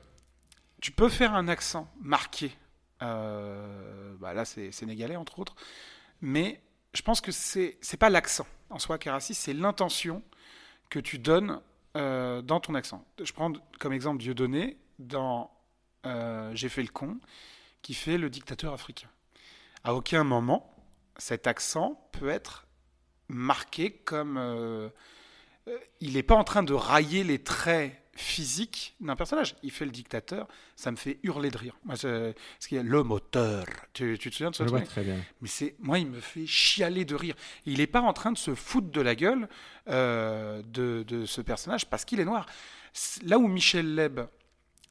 [0.80, 2.52] tu peux faire un accent marqué.
[3.00, 5.56] Bah là, c'est sénégalais, entre autres.
[6.20, 6.60] Mais
[6.92, 10.22] je pense que c'est c'est pas l'accent en soi qui est raciste, c'est l'intention
[10.90, 11.60] que tu donnes
[11.96, 13.04] euh, dans ton accent.
[13.22, 15.50] Je prends comme exemple Dieudonné dans
[16.06, 17.18] euh, J'ai fait le con,
[17.82, 19.08] qui fait le dictateur africain.
[19.84, 20.74] À aucun moment,
[21.16, 22.66] cet accent peut être
[23.28, 24.36] marqué comme...
[24.38, 24.88] euh,
[26.00, 29.56] il n'est pas en train de railler les traits physiques d'un personnage.
[29.62, 30.46] Il fait le dictateur,
[30.76, 31.74] ça me fait hurler de rire.
[31.84, 33.64] Moi, c'est- ce qu'il y a, le moteur.
[33.94, 35.16] Tu, tu te souviens de ce truc très bien.
[35.40, 37.34] mais c'est moi, il me fait chialer de rire.
[37.66, 39.48] Il n'est pas en train de se foutre de la gueule
[39.88, 42.46] euh, de, de ce personnage parce qu'il est noir.
[43.24, 44.20] Là où Michel Leb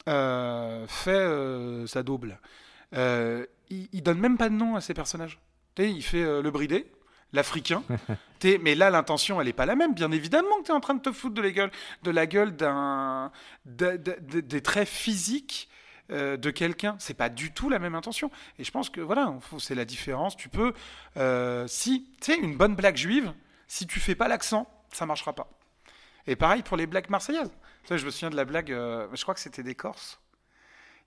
[0.07, 2.39] euh, fait euh, sa double,
[2.93, 3.47] il,
[3.93, 5.39] il donne même pas de nom à ses personnages.
[5.75, 6.91] Tu sais, il fait le bridé,
[7.33, 7.83] l'africain.
[8.61, 9.93] Mais là, l'intention, elle n'est pas la même.
[9.93, 11.71] Bien évidemment que tu es en train de te foutre de la gueule,
[12.03, 13.31] de la gueule d'un,
[13.65, 15.69] de- de- de- des traits physiques
[16.09, 16.95] euh, de quelqu'un.
[16.99, 18.31] C'est pas du tout la même intention.
[18.57, 20.35] Et je pense que voilà, c'est la différence.
[20.35, 20.73] Tu peux,
[21.17, 23.31] euh, si tu sais, une bonne blague juive,
[23.67, 25.47] si tu fais pas l'accent, ça marchera pas.
[26.27, 27.51] Et pareil pour les blagues marseillaises.
[27.89, 30.19] Je me souviens de la blague, euh, je crois que c'était des Corses.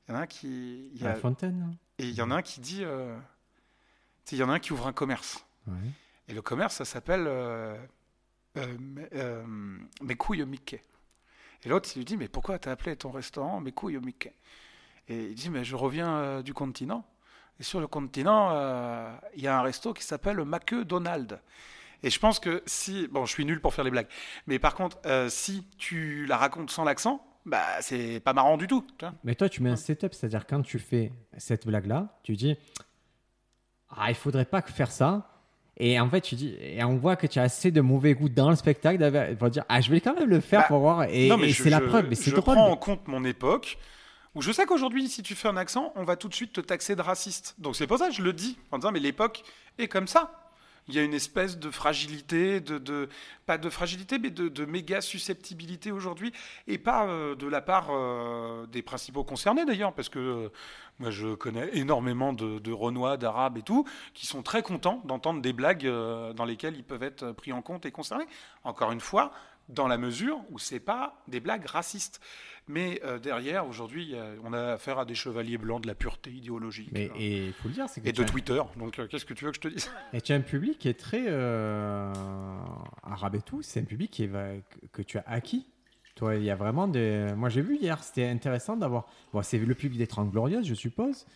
[0.09, 1.67] Il y en a un qui, il y a- La fontaine.
[1.69, 1.75] hein.
[1.99, 2.83] et il y en a un qui dit,
[4.33, 5.45] il y en a un qui ouvre un commerce.
[5.67, 5.75] Ouais.
[6.29, 7.77] Et le commerce, ça s'appelle euh,
[8.57, 8.77] euh,
[9.15, 9.45] euh,
[10.03, 10.83] Mes couilles au Mickey.
[11.65, 14.33] Et l'autre, il lui dit, mais pourquoi t'as appelé ton restaurant Mes couilles au Mickey
[15.09, 17.07] Et il dit, mais je reviens euh, du continent.
[17.61, 18.51] Et sur le continent,
[19.37, 21.41] il y a un resto qui s'appelle le Donald.
[22.03, 24.09] Et je pense que si, bon, je suis nul pour faire les blagues,
[24.49, 28.85] mais par contre, si tu la racontes sans l'accent, bah, c'est pas marrant du tout.
[29.23, 32.57] Mais toi, tu mets un setup, c'est-à-dire quand tu fais cette blague-là, tu dis,
[33.91, 35.34] ah, il faudrait pas faire ça.
[35.77, 38.29] Et en fait, tu dis, et on voit que tu as assez de mauvais goût
[38.29, 41.05] dans le spectacle pour dire, ah, je vais quand même le faire bah, pour voir.
[41.05, 42.07] Et, c'est la preuve.
[42.09, 43.79] Mais c'est je prends en compte mon époque.
[44.35, 46.61] Où je sais qu'aujourd'hui, si tu fais un accent, on va tout de suite te
[46.61, 47.55] taxer de raciste.
[47.59, 49.45] Donc c'est pour ça que je le dis en disant, mais l'époque
[49.79, 50.44] est comme ça
[50.88, 52.62] il y a une espèce de fragilité,
[53.47, 56.33] pas de fragilité, mais de, méga susceptibilité aujourd'hui,
[56.66, 60.49] et pas euh, de la part euh, des principaux concernés d'ailleurs, parce que euh,
[60.99, 65.40] moi je connais énormément de, de Renois, d'Arabes et tout, qui sont très contents d'entendre
[65.40, 68.27] des blagues dans lesquelles ils peuvent être pris en compte et concernés.
[68.64, 69.33] Encore une fois,
[69.68, 72.20] dans la mesure où c'est pas des blagues racistes.
[72.66, 76.88] Mais euh, derrière, aujourd'hui, on a affaire à des chevaliers blancs de la pureté idéologique.
[76.92, 78.61] Mais, et, faut le dire, et de Twitter.
[78.77, 79.90] Donc, euh, qu'est-ce que tu veux que je te dise?
[80.14, 82.12] Et tu as un public qui est très euh,
[83.03, 83.61] arabe et tout.
[83.62, 84.29] C'est un public qui
[84.92, 85.66] que tu as acquis.
[86.14, 87.33] Toi, il y a vraiment des.
[87.37, 89.07] Moi, j'ai vu hier, c'était intéressant d'avoir.
[89.33, 91.27] Bon, c'est le public des Trente Glorieuses, je suppose.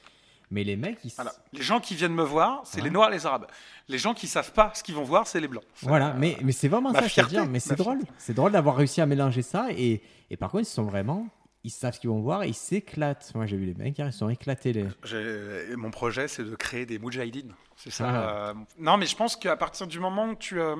[0.50, 1.12] Mais les mecs, ils...
[1.52, 3.46] les gens qui viennent me voir, c'est les Noirs, les Arabes.
[3.88, 5.64] Les gens qui savent pas ce qu'ils vont voir, c'est les Blancs.
[5.82, 7.46] Voilà, mais, mais c'est vraiment ça, je veux dire.
[7.46, 8.00] Mais c'est drôle.
[8.16, 9.68] C'est drôle d'avoir réussi à mélanger ça.
[9.70, 11.28] Et, et par contre, ils sont vraiment
[11.64, 13.32] ils savent ce qu'ils vont voir et ils s'éclatent.
[13.34, 14.72] Moi, j'ai vu les mecs, ils sont éclatés.
[14.72, 15.76] Les...
[15.76, 17.54] Mon projet, c'est de créer des Mujahideen.
[17.76, 18.08] C'est ça.
[18.08, 18.48] Ah.
[18.50, 20.60] Euh, non, mais je pense qu'à partir du moment où tu.
[20.60, 20.76] Euh,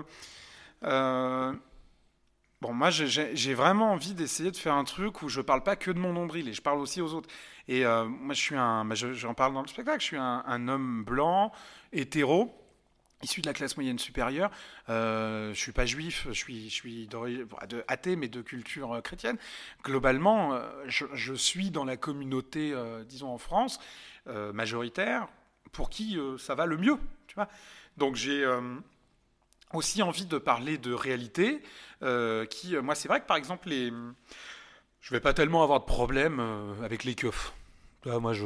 [0.84, 1.52] euh,
[2.60, 5.90] bon, moi, j'ai vraiment envie d'essayer de faire un truc où je parle pas que
[5.90, 7.28] de mon nombril et je parle aussi aux autres.
[7.68, 8.84] Et moi, je suis un.
[8.84, 10.00] Bah, j'en parle dans le spectacle.
[10.00, 11.52] Je suis un, homme blanc,
[11.92, 12.54] hétéro
[13.22, 14.50] issu de la classe moyenne supérieure.
[14.88, 19.00] Euh, je suis pas juif, je suis, je suis de, athée, mais de culture euh,
[19.00, 19.36] chrétienne.
[19.82, 23.78] Globalement, euh, je, suis dans la communauté, euh, disons en France,
[24.52, 25.26] majoritaire,
[25.72, 26.98] pour qui ça va le mieux.
[27.28, 27.48] Tu vois
[27.96, 28.44] Donc j'ai
[29.72, 31.62] aussi envie de parler de réalité,
[32.50, 33.92] qui, moi, c'est vrai que par exemple, les,
[35.00, 36.40] je vais pas tellement avoir de problème
[36.82, 37.52] avec les keufs.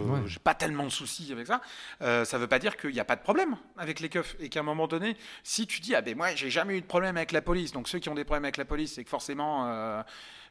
[0.07, 1.61] Moi, je n'ai pas tellement de soucis avec ça.
[2.01, 4.37] Euh, ça ne veut pas dire qu'il n'y a pas de problème avec les keufs.
[4.41, 6.87] Et qu'à un moment donné, si tu dis, ah ben moi, j'ai jamais eu de
[6.87, 9.11] problème avec la police, donc ceux qui ont des problèmes avec la police, c'est que
[9.11, 10.03] forcément, euh,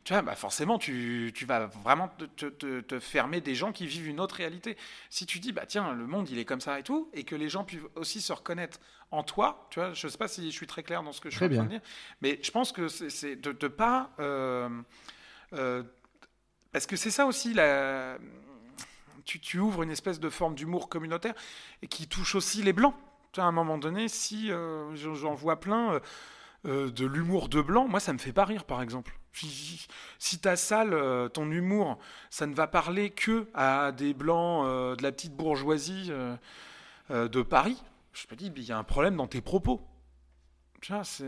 [0.03, 3.87] tu vois, bah forcément, tu, tu vas vraiment te, te, te, fermer des gens qui
[3.87, 4.77] vivent une autre réalité.
[5.09, 7.35] Si tu dis, bah tiens, le monde, il est comme ça et tout, et que
[7.35, 10.51] les gens puissent aussi se reconnaître en toi, tu vois, je ne sais pas si
[10.51, 11.81] je suis très clair dans ce que je suis en train de dire,
[12.21, 14.11] mais je pense que c'est de ne pas.
[14.19, 14.69] Euh,
[16.71, 18.17] parce que c'est ça aussi la
[19.23, 21.33] tu, ouvres une espèce de forme d'humour communautaire
[21.81, 22.95] et qui touche aussi les blancs.
[23.37, 25.99] À un moment donné, si euh, j'en vois plein euh,
[26.65, 29.17] euh, de l'humour de blanc, moi ça me fait pas rire par exemple.
[29.33, 30.93] Si, ta salle,
[31.31, 31.97] ton humour,
[32.29, 36.11] ça ne va parler que à des blancs de la petite bourgeoisie
[37.09, 37.81] de Paris,
[38.11, 39.81] je me dis, il y a un problème dans tes propos.
[40.81, 41.23] Tu vois, c'est.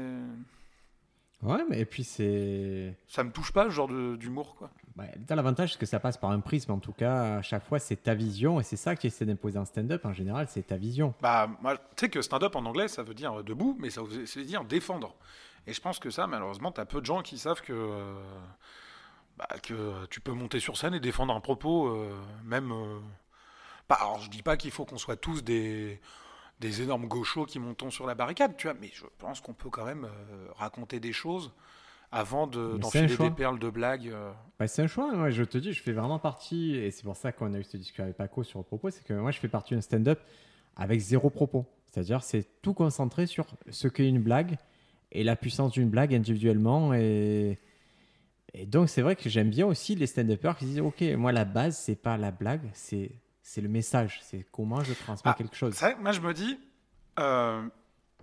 [1.41, 2.97] Ouais, mais et puis c'est.
[3.08, 4.69] Ça me touche pas, ce genre d'humour, quoi.
[4.95, 7.79] Bah, t'as l'avantage que ça passe par un prisme, en tout cas, à chaque fois,
[7.79, 10.77] c'est ta vision, et c'est ça qui essaie d'imposer en stand-up, en général, c'est ta
[10.77, 11.13] vision.
[11.21, 14.45] Bah, moi, tu sais que stand-up en anglais, ça veut dire debout, mais ça veut
[14.45, 15.15] dire défendre.
[15.65, 17.73] Et je pense que ça, malheureusement, t'as peu de gens qui savent que.
[17.73, 18.13] Euh,
[19.38, 22.71] bah, que tu peux monter sur scène et défendre un propos, euh, même.
[22.71, 22.99] Euh,
[23.89, 25.99] alors, je dis pas qu'il faut qu'on soit tous des
[26.60, 29.69] des énormes gauchos qui montent sur la barricade, tu vois, mais je pense qu'on peut
[29.69, 31.51] quand même euh, raconter des choses
[32.13, 34.08] avant d'enfiler de, des perles de blagues.
[34.08, 34.32] Euh.
[34.60, 37.17] Bah, c'est un choix, moi, je te dis, je fais vraiment partie, et c'est pour
[37.17, 39.39] ça qu'on a eu cette discussion avec Paco sur le propos, c'est que moi je
[39.39, 40.19] fais partie d'un stand-up
[40.76, 41.65] avec zéro propos.
[41.88, 44.58] C'est-à-dire c'est tout concentré sur ce qu'est une blague
[45.12, 46.93] et la puissance d'une blague individuellement.
[46.93, 47.60] Et,
[48.54, 51.45] et donc c'est vrai que j'aime bien aussi les stand-uppers qui disent, ok, moi la
[51.45, 53.12] base, c'est pas la blague, c'est
[53.43, 55.76] c'est le message, c'est comment je transmets ah, quelque chose.
[55.76, 56.58] Vrai, moi, je me dis,
[57.19, 57.62] euh,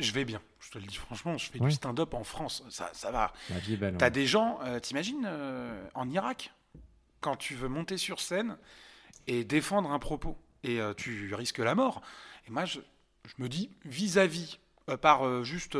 [0.02, 0.40] je vais bien.
[0.60, 3.32] Je te le dis franchement, je fais du stand-up en France, ça, ça va.
[3.98, 6.52] T'as des gens, euh, t'imagines, euh, en Irak,
[7.20, 8.56] quand tu veux monter sur scène
[9.26, 12.02] et défendre un propos, et tu risques la mort.
[12.46, 12.80] Et moi, je,
[13.24, 14.58] je me dis, vis-à-vis,
[15.00, 15.76] par juste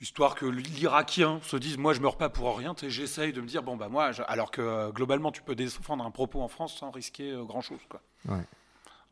[0.00, 3.46] histoire que l'Irakien se dise moi je meurs pas pour rien et j'essaye de me
[3.46, 6.76] dire bon bah moi alors que euh, globalement tu peux défendre un propos en France
[6.76, 8.00] sans risquer euh, grand chose quoi.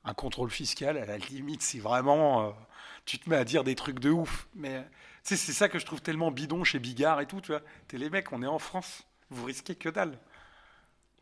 [0.07, 2.51] Un contrôle fiscal à la limite si vraiment euh,
[3.05, 4.85] tu te mets à dire des trucs de ouf mais
[5.23, 8.09] c'est ça que je trouve tellement bidon chez Bigard et tout tu vois t'es les
[8.09, 10.19] mecs on est en France vous risquez que dalle.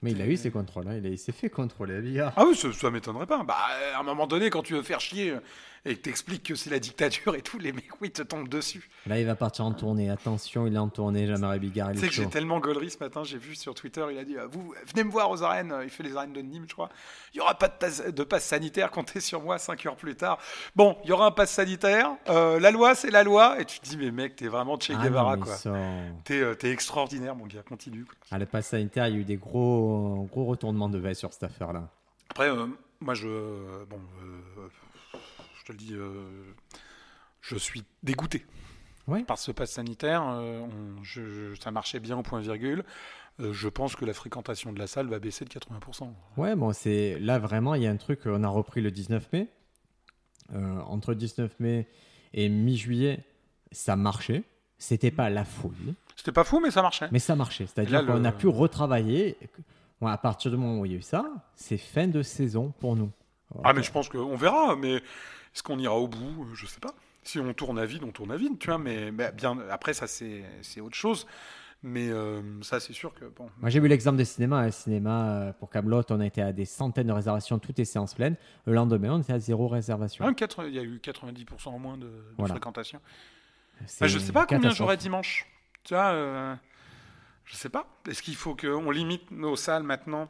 [0.02, 1.00] Mais il a eu ses contrôles, hein.
[1.02, 2.32] il, s'est fait contrôler à Bigard.
[2.36, 3.42] Ah oui, ça, ça m'étonnerait pas.
[3.42, 3.56] Bah,
[3.94, 5.34] à un moment donné, quand tu veux faire chier
[5.86, 8.88] et que t'expliques que c'est la dictature et tout, les mecs, oui, te tombent dessus.
[9.06, 10.08] Là, il va partir en tournée.
[10.08, 11.26] Attention, il est en tournée.
[11.26, 14.16] Jean-Marie Bigard, Tu sais que j'ai tellement gaulerie ce matin, j'ai vu sur Twitter, il
[14.18, 16.64] a dit euh, Vous venez me voir aux arènes, il fait les arènes de Nîmes,
[16.66, 16.88] je crois.
[17.34, 20.38] Il n'y aura pas de, passe sanitaire, comptez sur moi 5 heures plus tard.
[20.74, 23.78] Bon, il y aura un passe sanitaire, euh, la loi c'est la loi, et tu
[23.80, 25.52] te dis Mais mec, t'es vraiment Che Ah non, Guevara, quoi.
[25.54, 28.04] ils sont- T'es euh, t'es extraordinaire, mon gars, continue.
[28.04, 28.14] quoi.
[28.30, 31.32] Ah, le pass sanitaire, il y a eu des gros, gros retournements de veste sur
[31.32, 31.90] cette affaire-là.
[32.30, 32.66] Après, euh,
[33.00, 33.28] moi, je.
[33.28, 34.68] Bon, euh,
[35.64, 36.52] je te le dis, euh,
[37.40, 38.44] je suis dégoûté
[39.26, 40.22] par ce pass sanitaire.
[40.26, 42.84] euh, on- je- je- ça marchait bien au point virgule.
[43.40, 46.14] Euh, je pense que la fréquentation de la salle va baisser de 80%.
[46.36, 48.20] Ouais, bon, c'est là vraiment, il y a un truc.
[48.26, 49.48] On a repris le 19 mai.
[50.54, 51.88] Euh, entre 19 mai
[52.34, 53.24] et mi-juillet,
[53.72, 54.44] ça marchait.
[54.76, 57.08] C'était pas la folie, C'était pas fou, mais ça marchait.
[57.10, 57.66] mais ça marchait.
[57.66, 59.38] C'est-à-dire qu'on le- a pu retravailler.
[60.02, 61.24] Ouais, à partir du moment où il y a eu ça,
[61.56, 63.10] c'est fin de saison pour nous.
[63.62, 64.76] Ah, mais je pense qu'on verra.
[64.76, 65.00] Mais
[65.54, 66.46] est-ce qu'on ira au bout?
[66.54, 66.94] Je sais pas.
[67.22, 68.78] Si on tourne à vide, on tourne à vide, tu vois.
[68.78, 70.44] Mais, mais bien après, ça, c'est
[70.80, 71.26] autre chose.
[71.86, 73.26] Mais euh, ça, c'est sûr que.
[73.26, 73.50] Bon.
[73.60, 74.64] Moi, j'ai vu l'exemple des cinémas.
[74.64, 77.84] Le cinéma, euh, pour Camelot, on a été à des centaines de réservations, toutes les
[77.84, 78.36] séances pleines.
[78.66, 80.24] Le lendemain, on était à zéro réservation.
[80.26, 80.32] Ah,
[80.66, 82.54] il y a eu 90% en moins de, de Voilà.
[82.54, 83.00] fréquentation.
[84.00, 85.46] Bah, je sais pas combien j'aurai dimanche.
[85.82, 86.54] Tu vois, euh,
[87.44, 87.86] je sais pas.
[88.08, 90.28] Est-ce qu'il faut qu'on limite nos salles maintenant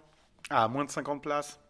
[0.50, 1.60] à moins de 50 places?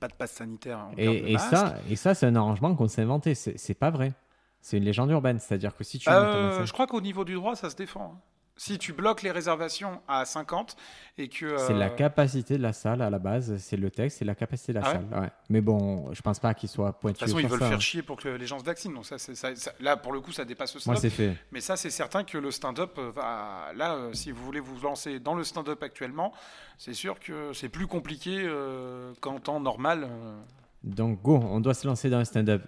[0.00, 0.88] Pas de passe sanitaire.
[0.96, 3.34] Et, ça, et ça c'est un arrangement qu'on s'est inventé.
[3.34, 4.12] C'est pas vrai.
[4.60, 5.38] C'est une légende urbaine.
[5.38, 6.08] C'est-à-dire que si tu.
[6.08, 8.18] Euh, je crois qu'au niveau du droit, ça se défend.
[8.56, 10.76] Si tu bloques les réservations à 50
[11.18, 11.58] et que.
[11.58, 14.36] C'est la euh, capacité de la salle à la base, c'est le texte, c'est la
[14.36, 15.20] capacité de la Ah ouais salle.
[15.22, 15.30] ouais.
[15.50, 17.18] Mais bon, je pense pas qu'il soit De pointu.
[17.18, 17.80] toute façon, ils veulent ça, faire hein.
[17.80, 18.94] chier pour que les gens se vaccinent.
[18.94, 21.00] Donc ça, c'est- ça- ça- là, pour le coup, ça dépasse le Moi, stand-up.
[21.00, 21.36] c'est fait.
[21.50, 23.72] Mais ça, c'est certain que le stand-up euh, va.
[23.74, 26.32] Là, euh, si vous voulez vous lancer dans le stand-up actuellement,
[26.78, 30.06] c'est sûr que c'est plus compliqué euh, qu'en temps normal.
[30.08, 30.38] euh.
[30.84, 32.62] Donc, go, on doit se lancer dans le stand-up.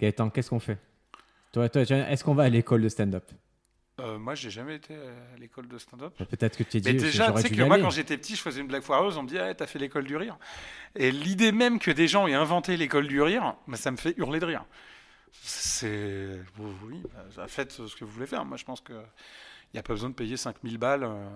[0.00, 0.78] Gaëtan, qu'est-ce qu'on fait?
[1.52, 3.24] Toi, toi, est-ce qu'on va à l'école de stand-up?
[4.00, 6.14] Euh, moi, j'ai jamais été à l'école de stand-up.
[6.30, 8.42] Peut-être que tu t'es dit, Mais déjà, tu sais que moi, quand j'étais petit, je
[8.42, 9.16] faisais une blague foireuse.
[9.16, 10.36] On me dit, ah, t'as fait l'école du rire.
[10.94, 14.14] Et l'idée même que des gens aient inventé l'école du rire, bah, ça me fait
[14.16, 14.64] hurler de rire.
[15.32, 16.40] C'est.
[16.58, 17.02] Oui,
[17.36, 18.44] bah, faites ce que vous voulez faire.
[18.44, 18.92] Moi, je pense que.
[18.92, 21.28] Il n'y a pas besoin de payer 5000 balles euh,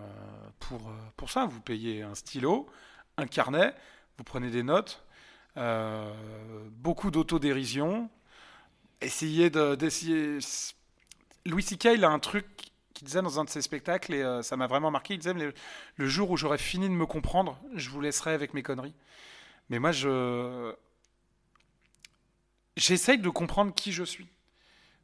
[0.59, 1.44] pour, euh, pour ça.
[1.44, 2.66] Vous payez un stylo,
[3.18, 3.75] un carnet,
[4.16, 5.05] vous prenez des notes,
[5.59, 6.11] euh,
[6.70, 8.09] beaucoup d'autodérision.
[9.03, 10.38] Essayez de- d'essayer.
[11.46, 11.87] Louis C.K.
[11.94, 12.46] il a un truc
[12.94, 15.14] qu'il disait dans un de ses spectacles et euh, ça m'a vraiment marqué.
[15.14, 18.62] Il disait le, jour où j'aurai fini de me comprendre, je vous laisserai avec mes
[18.62, 18.94] conneries.
[19.70, 20.74] Mais moi, je
[22.76, 24.28] j'essaye de comprendre qui je suis.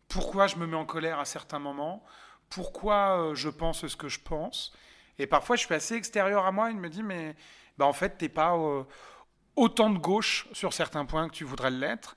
[0.09, 2.05] Pourquoi je me mets en colère à certains moments?
[2.49, 4.73] Pourquoi euh, je pense ce que je pense?
[5.19, 6.71] Et parfois, je suis assez extérieur à moi.
[6.71, 7.37] Il me dit mais
[7.77, 8.85] bah, en fait, t'es pas euh,
[9.57, 12.17] autant de gauche sur certains points que tu voudrais l'être.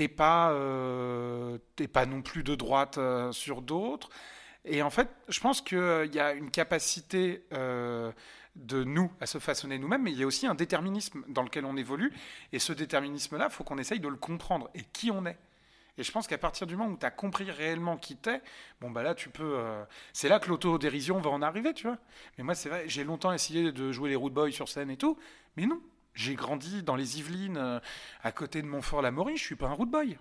[0.00, 4.08] T'es pas, euh, t'es pas non plus de droite euh, sur d'autres.
[4.64, 8.10] Et en fait, je pense qu'il y a une capacité euh,
[8.56, 11.66] de nous à se façonner nous-mêmes, mais il y a aussi un déterminisme dans lequel
[11.66, 12.14] on évolue.
[12.54, 15.36] Et ce déterminisme-là, il faut qu'on essaye de le comprendre et qui on est.
[15.98, 18.40] Et je pense qu'à partir du moment où tu as compris réellement qui t'es,
[18.80, 19.58] bon bah là tu peux.
[19.58, 19.84] euh,
[20.14, 21.98] c'est là que l'autodérision va en arriver, tu vois.
[22.38, 24.96] Mais moi c'est vrai, j'ai longtemps essayé de jouer les root boys sur scène et
[24.96, 25.18] tout,
[25.58, 25.78] mais non.
[26.14, 27.80] J'ai grandi dans les Yvelines, euh,
[28.22, 30.18] à côté de Montfort-la-Maurie, je suis pas un root boy.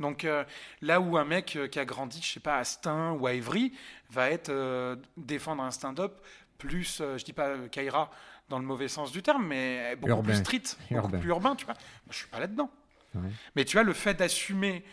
[0.00, 0.44] Donc euh,
[0.80, 3.32] là où un mec euh, qui a grandi, je sais pas, à Stein ou à
[3.34, 3.72] Évry,
[4.10, 6.20] va être euh, défendre un stand-up
[6.56, 8.10] plus, euh, je dis pas Kaira
[8.48, 10.22] dans le mauvais sens du terme, mais beaucoup Urbain.
[10.32, 11.74] plus street, beaucoup plus urbain, tu vois.
[11.74, 12.70] Moi, je suis pas là-dedans.
[13.14, 13.28] Ouais.
[13.56, 14.84] Mais tu vois, le fait d'assumer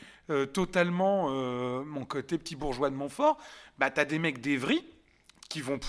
[0.53, 1.29] totalement
[1.85, 3.37] mon côté petit bourgeois de Montfort,
[3.77, 4.83] bah t'as des mecs d'Evry
[5.49, 5.79] qui vont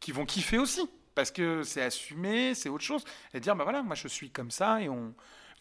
[0.00, 3.02] qui vont kiffer aussi parce que c'est assumé, c'est autre chose
[3.34, 5.12] et dire bah voilà, moi je suis comme ça et on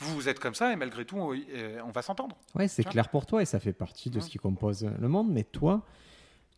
[0.02, 2.36] vous vous êtes comme ça et malgré tout on, euh, on va s'entendre.
[2.54, 5.30] Ouais, c'est clair pour toi et ça fait partie de ce qui compose le monde.
[5.32, 5.84] Mais toi,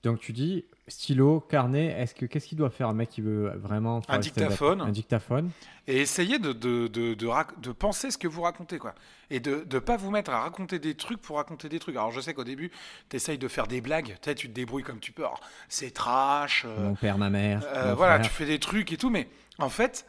[0.03, 3.49] donc tu dis stylo, carnet, est-ce que qu'est-ce qu'il doit faire un mec qui veut
[3.57, 4.81] vraiment faire Un dictaphone.
[4.81, 5.49] Un dictaphone.
[5.87, 8.95] Et essayez de, de, de, de, rac- de penser ce que vous racontez, quoi.
[9.29, 11.95] Et de ne pas vous mettre à raconter des trucs pour raconter des trucs.
[11.95, 12.71] Alors, je sais qu'au début,
[13.09, 14.15] tu essayes de faire des blagues.
[14.21, 15.25] Tu tu te débrouilles comme tu peux.
[15.67, 16.63] C'est trash.
[16.65, 17.63] euh, Mon père, ma mère.
[17.65, 18.27] euh, voilà, frère.
[18.29, 19.09] tu fais des trucs et tout.
[19.09, 19.27] Mais
[19.59, 20.05] en fait,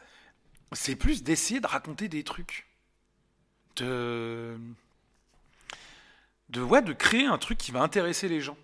[0.71, 2.67] c'est plus d'essayer de raconter des trucs.
[3.77, 4.55] De.
[6.49, 8.57] De, ouais, de créer un truc qui va intéresser les gens.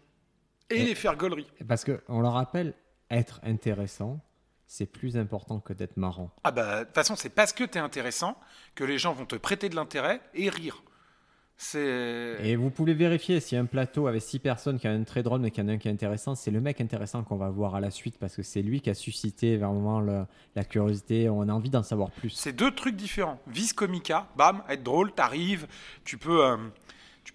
[0.70, 1.48] Et Et- les faire gaulerie.
[1.68, 2.74] Parce que on le rappelle,
[3.12, 4.20] être intéressant,
[4.68, 6.32] c'est plus important que d'être marrant.
[6.44, 8.36] Ah bah, de toute façon, c'est parce que tu es intéressant
[8.74, 10.82] que les gens vont te prêter de l'intérêt et rire.
[11.58, 12.36] C'est.
[12.44, 15.40] Et vous pouvez vérifier a un plateau avec six personnes qui a un très drôle
[15.40, 17.76] mais qui en a un qui est intéressant, c'est le mec intéressant qu'on va voir
[17.76, 20.26] à la suite parce que c'est lui qui a suscité vraiment le-
[20.56, 22.32] la curiosité, on a envie d'en savoir plus.
[22.32, 23.40] C'est deux trucs différents.
[23.48, 25.66] Vis comica, bam, être drôle, t'arrives,
[26.04, 26.58] tu peux, euh,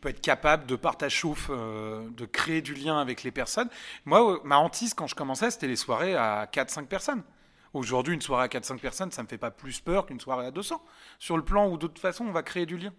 [0.01, 3.69] peux être capable de par ta chauffe euh, de créer du lien avec les personnes.
[4.05, 7.23] Moi, euh, ma hantise quand je commençais, c'était les soirées à 4-5 personnes.
[7.73, 10.51] Aujourd'hui, une soirée à 4-5 personnes, ça me fait pas plus peur qu'une soirée à
[10.51, 10.83] 200.
[11.19, 12.93] Sur le plan où de toute façon, on va créer du lien.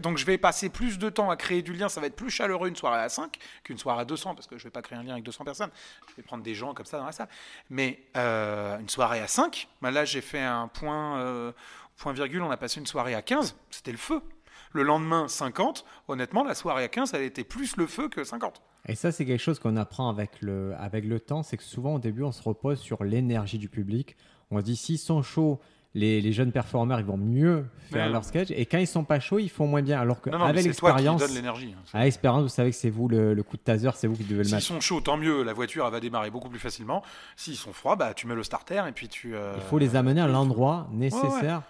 [0.00, 2.30] Donc je vais passer plus de temps à créer du lien, ça va être plus
[2.30, 4.98] chaleureux une soirée à 5 qu'une soirée à 200, parce que je vais pas créer
[4.98, 5.70] un lien avec 200 personnes.
[6.08, 7.28] Je vais prendre des gens comme ça dans la salle.
[7.68, 11.52] Mais euh, une soirée à 5, bah là j'ai fait un point, euh,
[11.96, 14.22] point virgule, on a passé une soirée à 15, c'était le feu.
[14.76, 18.60] Le lendemain, 50, honnêtement, la soirée à 15, elle était plus le feu que 50.
[18.88, 21.94] Et ça, c'est quelque chose qu'on apprend avec le, avec le temps, c'est que souvent
[21.94, 24.16] au début, on se repose sur l'énergie du public.
[24.50, 25.58] On se dit, s'ils sont chauds,
[25.94, 28.12] les, les jeunes performeurs, ils vont mieux faire Ouais.
[28.12, 28.50] leur sketch.
[28.50, 29.98] Et quand ils sont pas chauds, ils font moins bien.
[29.98, 31.74] Alors qu'avec l'expérience, l'énergie.
[31.74, 31.82] hein.
[31.94, 34.24] à l'expérience, vous savez que c'est vous le, le coup de taser, c'est vous qui
[34.24, 34.66] devez le S'ils mettre.
[34.66, 37.02] sont chauds, tant mieux, la voiture elle va démarrer beaucoup plus facilement.
[37.34, 39.34] S'ils sont froids, bah, tu mets le starter et puis tu.
[39.34, 41.56] euh, Il faut les amener à l'endroit nécessaire.
[41.58, 41.64] Ouais,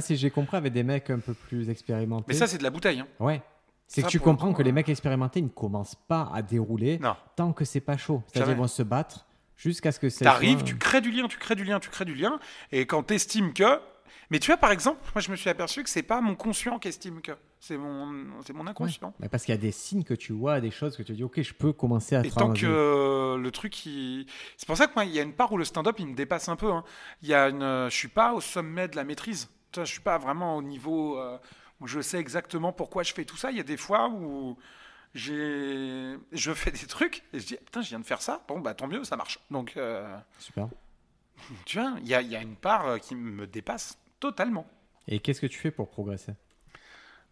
[0.00, 2.24] c'est j'ai compris avec des mecs un peu plus expérimentés.
[2.28, 3.00] Mais ça, c'est de la bouteille.
[3.00, 3.06] hein.
[3.20, 3.42] ouais.
[3.88, 6.98] C'est que tu comprends que les euh, mecs expérimentés ils ne commencent pas à dérouler
[6.98, 7.14] Non.
[7.36, 8.20] tant que c'est pas chaud.
[8.26, 8.58] C'est-à-dire Jamais.
[8.58, 9.26] ils vont se battre
[9.56, 11.88] jusqu'à ce que ça T'arrives, soit- tu crées du lien, tu crées du lien, tu
[11.88, 12.40] crées du lien.
[12.72, 13.78] Et quand t'estimes que.
[14.28, 16.80] Mais tu vois, par exemple, moi je me suis aperçu que c'est pas mon conscient
[16.80, 17.30] qui estime que.
[17.60, 18.70] C'est mon, c'est mon Ouais.
[18.70, 19.14] inconscient.
[19.20, 21.22] Mais parce qu'il y a des signes que tu vois, des choses que tu dis,
[21.22, 24.26] ok, je peux commencer à Et tant que euh, le truc, il...
[24.56, 26.14] c'est pour ça que moi, il y a une part où le stand-up, il me
[26.16, 26.72] dépasse un peu.
[26.72, 26.82] hein.
[27.22, 29.48] Il y a une, je suis pas au sommet de la maîtrise.
[29.84, 31.38] Je suis pas vraiment au niveau euh,
[31.80, 33.50] où je sais exactement pourquoi je fais tout ça.
[33.50, 34.56] Il y a des fois où
[35.14, 38.44] j'ai, je fais des trucs et je dis, putain, je viens de faire ça.
[38.48, 39.38] Bon, bah tant mieux, ça marche.
[39.50, 40.68] Donc, euh, Super.
[41.64, 44.66] tu vois, il y a, il y a une part euh, qui me dépasse totalement.
[45.08, 46.34] Et qu'est-ce que tu fais pour progresser?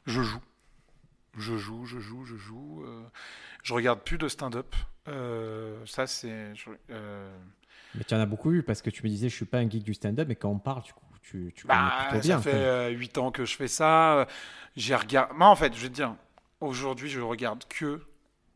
[0.06, 0.42] Je joue.
[1.36, 2.84] Je joue, je joue, je joue.
[2.84, 3.02] euh,
[3.62, 4.74] je regarde plus de stand-up.
[5.08, 6.52] Euh, ça, c'est.
[7.94, 9.68] Mais tu en as beaucoup vu parce que tu me disais, je suis pas un
[9.70, 10.92] geek du stand-up, mais quand on parle, tu,
[11.22, 12.36] tu, tu connais Bah, plutôt bien.
[12.38, 14.18] ça fait euh, 8 ans que je fais ça.
[14.18, 14.24] euh,
[14.76, 15.32] J'ai regardé.
[15.34, 16.14] Moi, en fait, je vais te dire,
[16.60, 18.00] aujourd'hui, je regarde que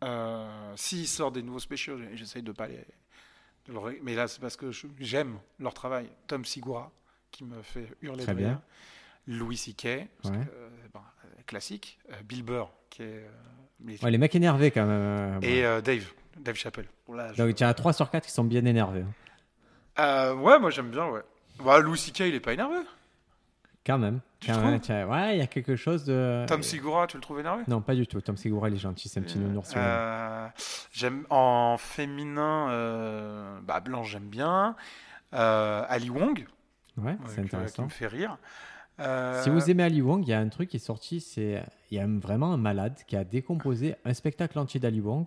[0.05, 1.99] euh, s'ils sortent des nouveaux spéciaux.
[2.15, 2.85] J'essaye de pas les.
[3.69, 3.73] de
[4.03, 6.09] Mais là, c'est parce que j'aime leur travail.
[6.27, 6.91] Tom Sigura,
[7.31, 8.49] qui me fait hurler Très de bien.
[8.49, 8.61] rire.
[9.29, 10.09] Louis C.K., Ouais.
[10.25, 11.99] euh, bon, euh, classique.
[12.25, 13.27] Bill Burr, qui est.
[13.85, 15.39] les- Ouais, les mecs énervés quand même.
[15.43, 16.87] Et Dave, Dave Chappelle.
[17.07, 19.03] Bon, là, je- Donc tu as 3 sur 4 qui sont bien énervés.
[19.03, 19.13] hein.
[20.01, 21.23] Euh, ouais, moi j'aime bien, ouais.
[21.65, 22.77] Bah, Louis C.K., il est pas énervé.
[23.85, 24.21] Quand même.
[24.41, 26.45] Tu Quand même, as- Ouais, il y a quelque chose de.
[26.47, 27.65] Tom Segura, tu le trouves énervé?
[27.67, 28.21] Non, pas du tout.
[28.21, 29.71] Tom Segura, il est gentil, c'est un petit nounours.
[29.71, 30.47] sur le- Euh,
[30.93, 34.77] j'aime en féminin, euh, bah, Blanche j'aime bien.
[35.35, 36.47] Euh, Ali Wong,
[36.99, 37.85] Ouais, euh, c'est que- qui intéressant.
[37.85, 38.37] me fait rire.
[39.01, 41.63] Euh, Si vous aimez Ali Wong, il y a un truc qui est sorti, c'est
[41.91, 45.27] il y a vraiment un malade qui a décomposé un spectacle entier d'Ali Wong,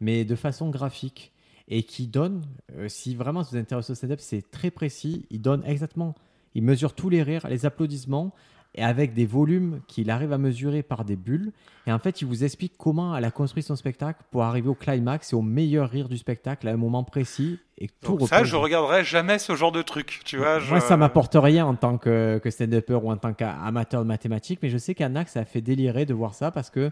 [0.00, 1.32] mais de façon graphique
[1.68, 2.42] et qui donne,
[2.76, 5.26] euh, si vraiment vous vous intéressez au stand-up, c'est très précis.
[5.30, 6.14] Il donne exactement,
[6.54, 8.32] il mesure tous les rires, les applaudissements
[8.76, 11.52] et avec des volumes qu'il arrive à mesurer par des bulles.
[11.86, 14.74] Et en fait, il vous explique comment elle a construit son spectacle pour arriver au
[14.74, 18.42] climax et au meilleur rire du spectacle à un moment précis et tout donc ça,
[18.42, 20.58] je regarderai jamais ce genre de truc, tu vois.
[20.68, 24.08] moi, je- ça m'apporte rien en tant que, que stand-upper ou en tant qu'amateur de
[24.08, 26.90] mathématiques, mais je sais qu'Anna, ça a fait délirer de voir ça parce que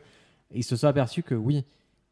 [0.52, 1.64] ils se sont aperçus que oui,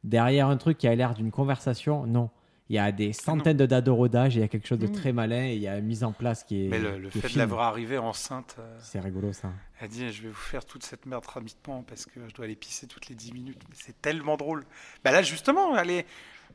[0.03, 2.29] derrière un truc qui a l'air d'une conversation, non.
[2.71, 4.79] Il y a des centaines de dates de rodage, et il y a quelque chose
[4.79, 4.93] de Mm.
[4.93, 6.69] très malin, et il y a une mise en place qui est.
[6.69, 9.51] Mais le, fait de l'avoir arrivé enceinte, euh, C'est rigolo ça.
[9.81, 12.55] elle dit Je vais vous faire toute cette merde rapidement parce que je dois aller
[12.55, 13.61] pisser toutes les 10 minutes.
[13.75, 14.65] C'est tellement drôle.
[15.05, 16.07] Bah là, justement, elle est...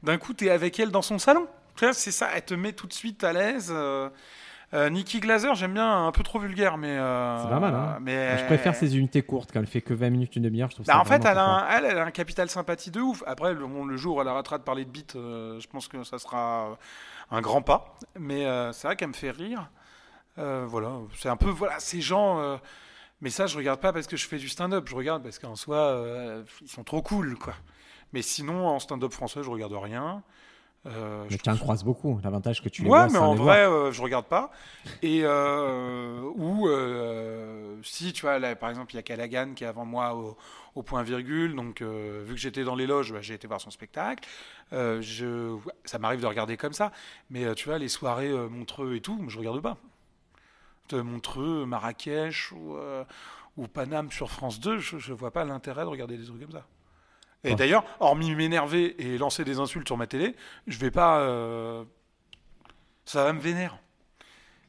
[0.03, 1.47] d'un coup, tu es avec elle dans son salon.
[1.75, 3.67] Tu vois, c'est ça, elle te met tout de suite à l'aise.
[3.69, 4.09] euh,
[4.75, 6.89] euh, Nikki Glaser, j'aime bien, un peu trop vulgaire, mais.
[6.97, 7.97] euh, C'est pas mal, hein.
[8.01, 10.69] mais Je préfère ces unités courtes quand elle fait que 20 minutes, une demi-heure.
[10.69, 12.91] Je trouve Bah, ça en fait, elle a, un, elle, elle a un capital sympathie
[12.91, 13.23] de ouf.
[13.25, 15.87] Après, le, bon, le jour où elle arrêtera de parler de bite, euh, je pense
[15.87, 16.77] que ça sera
[17.31, 17.95] un grand pas.
[18.19, 19.69] Mais euh, c'est vrai qu'elle me fait rire.
[20.37, 22.59] Voilà, c'est un peu voilà ces gens.
[23.21, 24.85] mais ça, je regarde pas parce que je fais du stand-up.
[24.89, 25.97] Je regarde parce qu'en soi,
[26.61, 27.53] ils sont trop cool, quoi.
[28.11, 30.23] Mais sinon, en stand-up français, je regarde rien.
[30.87, 32.19] Euh, Mais je tu en croises beaucoup.
[32.23, 34.51] L'avantage que tu les ouais, vois mais en les vrai, euh, je regarde pas.
[35.01, 39.63] Et euh, ou euh, si tu vois, là, par exemple, il y a Callaghan qui
[39.63, 40.37] est avant moi au,
[40.75, 41.55] au point virgule.
[41.55, 44.27] Donc, euh, vu que j'étais dans les loges, bah, j'ai été voir son spectacle.
[44.73, 46.91] Euh, je, ça m'arrive de regarder comme ça.
[47.31, 49.77] Mais tu vois, les soirées Montreux et tout, je regarde pas.
[50.93, 52.75] Montreux, Marrakech ou,
[53.57, 56.51] ou Paname sur France 2, je, je vois pas l'intérêt de regarder des trucs comme
[56.51, 56.67] ça.
[57.45, 57.55] Et Ouais.
[57.55, 60.35] d'ailleurs, hormis m'énerver et lancer des insultes sur ma télé,
[60.67, 61.19] je vais pas.
[61.19, 61.83] euh,
[63.05, 63.77] ça va me vénère.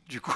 [0.08, 0.34] Du coup,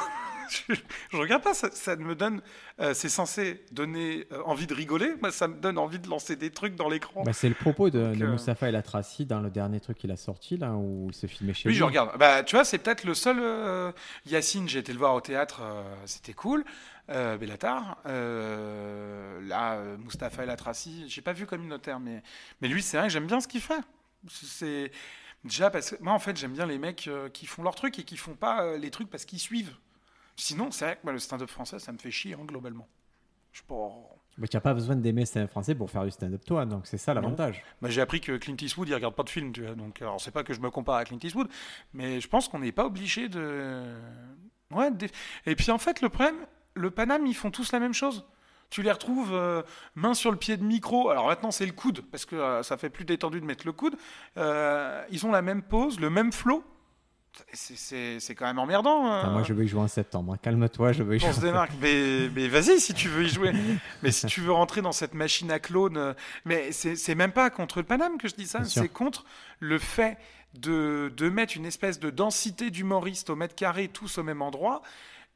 [0.68, 2.42] je, regarde pas, ça, ça me donne.
[2.80, 6.36] euh, c'est censé donner euh, envie de rigoler, moi ça me donne envie de lancer
[6.36, 7.22] des trucs dans l'écran.
[7.24, 10.10] Bah, c'est le propos de, de euh, Moustapha El Atrassi dans le dernier truc qu'il
[10.10, 11.78] a sorti, là, où il se filmait chez oui, lui.
[11.78, 12.16] je regarde.
[12.18, 13.38] Bah, tu vois, c'est peut-être le seul.
[13.40, 13.92] euh,
[14.26, 15.62] Yacine, j'ai été le voir au théâtre,
[16.06, 16.64] c'était cool.
[17.08, 17.98] Bellatar.
[18.04, 22.22] Là, Mustapha El Atrassi, j'ai pas vu communautaire, mais,
[22.60, 23.80] mais lui, c'est vrai que j'aime bien ce qu'il fait.
[24.28, 24.92] C'est
[25.44, 28.04] déjà parce que moi, en fait, j'aime bien les mecs qui font leur truc et
[28.04, 29.74] qui font pas les trucs parce qu'ils suivent.
[30.40, 32.88] Sinon, c'est vrai que moi, le stand-up français, ça me fait chier hein, globalement.
[33.52, 33.62] Je.
[34.38, 36.98] Mais tu n'as pas besoin d'aimer le français pour faire du stand-up toi, donc c'est
[36.98, 37.62] ça l'avantage.
[37.82, 39.74] J'ai appris que Clint Eastwood, il regarde pas de films, tu vois.
[39.74, 41.48] Donc, alors, c'est pas que je me compare à Clint Eastwood,
[41.92, 43.82] mais je pense qu'on n'est pas obligé de.
[44.70, 44.90] Ouais.
[44.92, 45.08] de-
[45.46, 46.36] Et puis, en fait, le problème,
[46.74, 48.24] le Paname, ils font tous la même chose.
[48.70, 49.62] Tu les retrouves euh,
[49.96, 51.10] main sur le pied de micro.
[51.10, 53.72] Alors maintenant, c'est le coude, parce que euh, ça fait plus détendu de mettre le
[53.72, 53.96] coude.
[54.36, 56.62] Euh, ils ont la même pose, le même flow.
[57.52, 59.06] C'est- quand même emmerdant.
[59.06, 60.34] euh, Enfin, moi, je veux y jouer en septembre.
[60.34, 60.38] hein.
[60.42, 61.28] Calme-toi, je veux y jouer.
[61.28, 61.72] on se démarque.
[61.80, 63.52] Mais, mais vas-y si tu veux y jouer.
[64.02, 65.96] mais si tu veux rentrer dans cette machine à clone.
[65.96, 66.14] euh,
[66.44, 68.64] Mais c'est même pas contre le Paname que je dis ça.
[68.64, 69.24] C'est contre
[69.58, 70.18] le fait
[70.54, 74.82] de, de mettre une espèce de densité d'humoristes au mètre carré, tous au même endroit.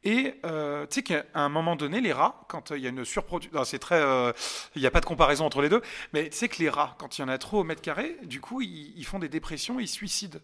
[0.07, 2.91] Et euh, tu sais qu'à un moment donné, les rats, quand euh, il y a
[2.91, 4.33] une surproduction, c'est très, euh,
[4.77, 5.81] il n'y a pas de comparaison entre les deux,
[6.13, 8.19] mais tu sais que les rats, quand il y en a trop au mètre carré,
[8.25, 10.41] du coup, ils, ils font des dépressions, ils se suicident.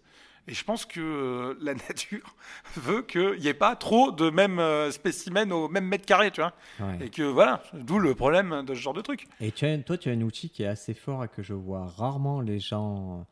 [0.49, 2.35] Et je pense que euh, la nature
[2.77, 6.41] veut qu'il n'y ait pas trop de mêmes euh, spécimens au même mètre carré, tu
[6.41, 6.53] vois.
[6.81, 7.07] Ouais.
[7.07, 9.27] Et que voilà, d'où le problème de ce genre de truc.
[9.41, 11.55] Et tu as, toi, tu as un outil qui est assez fort et que je
[11.55, 13.27] vois rarement les gens,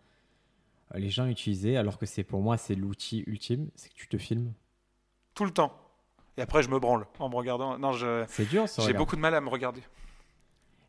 [0.95, 4.07] euh, les gens utiliser, alors que c'est pour moi, c'est l'outil ultime, c'est que tu
[4.09, 4.53] te filmes.
[5.35, 5.73] Tout le temps.
[6.37, 7.79] Et après, je me branle en me regardant.
[7.79, 8.83] Non, je- C'est dur, ça.
[8.83, 9.81] j'ai beaucoup de mal à me regarder.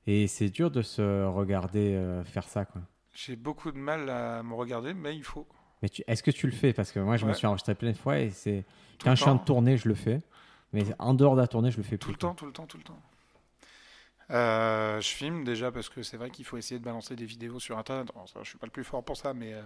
[0.05, 2.81] Et c'est dur de se regarder euh, faire ça, quoi.
[3.15, 5.47] J'ai beaucoup de mal à me regarder, mais il faut.
[5.81, 6.73] Mais est-ce que tu le fais?
[6.73, 8.65] Parce que moi, je me suis enregistré plein de fois et c'est
[8.97, 10.21] Tout quand je suis en tournée, je le fais.
[10.73, 12.13] Mais en dehors de la tournée, je le fais Tout plus.
[12.13, 12.99] le temps, tout le temps, tout le temps.
[14.31, 17.59] Euh, je filme déjà parce que c'est vrai qu'il faut essayer de balancer des vidéos
[17.59, 18.07] sur Internet.
[18.13, 19.61] Bon, ça, je suis pas le plus fort pour ça, mais euh,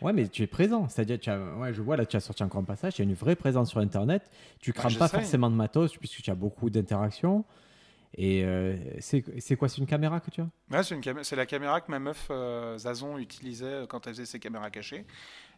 [0.00, 0.88] Ouais, mais tu es présent.
[0.88, 2.94] C'est-à-dire, tu as, ouais, je vois là, tu as sorti un passage.
[2.94, 4.22] Tu as une vraie présence sur Internet.
[4.60, 7.44] Tu crames pas Bah, forcément de matos puisque tu as beaucoup d'interactions.
[8.16, 9.22] Et euh, c'est
[9.56, 10.48] quoi C'est une caméra que tu as?
[10.70, 10.82] Ouais,
[11.22, 15.06] c'est la caméra que ma meuf euh, Zazon utilisait quand elle faisait ses caméras cachées.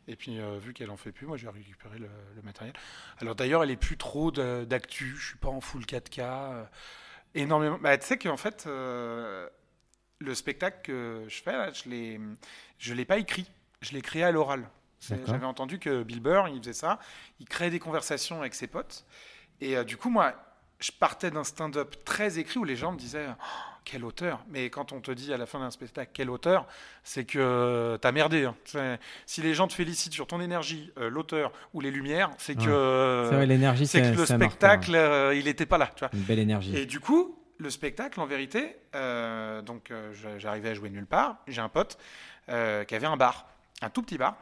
[0.08, 2.74] Et puis euh, vu qu'elle en fait plus, moi j'ai récupéré le, le matériel.
[3.18, 5.14] Alors d'ailleurs, elle est plus trop d'actu.
[5.16, 6.20] Je suis pas en full 4K.
[6.20, 6.64] euh,
[7.34, 7.78] énormément.
[7.80, 9.48] Bah, tu sais qu'en fait, euh,
[10.18, 12.18] le spectacle que je fais, là, je
[12.78, 13.46] je l'ai pas écrit.
[13.80, 14.68] Je l'ai créé à l'oral.
[15.00, 17.00] J'avais entendu que Bill Burr, il faisait ça.
[17.40, 19.04] Il créait des conversations avec ses potes.
[19.60, 20.34] Et euh, du coup, moi,
[20.82, 23.42] je partais d'un stand-up très écrit où les gens me disaient Oh,
[23.84, 26.66] quel auteur Mais quand on te dit à la fin d'un spectacle quel auteur,
[27.02, 28.44] c'est que t'as merdé.
[28.44, 28.98] hein.
[29.26, 32.64] Si les gens te félicitent sur ton énergie, euh, l'auteur ou les lumières, c'est Ouais.
[32.66, 35.90] que vrai, l'énergie, c'est que le spectacle, euh, il n'était pas là.
[35.94, 36.10] Tu vois.
[36.12, 36.76] Une belle énergie.
[36.76, 41.36] Et du coup, le spectacle, en vérité, euh, donc euh, j'arrivais à jouer nulle part.
[41.48, 41.98] J'ai un pote
[42.48, 43.46] euh, qui avait un bar,
[43.82, 44.36] un tout petit bar.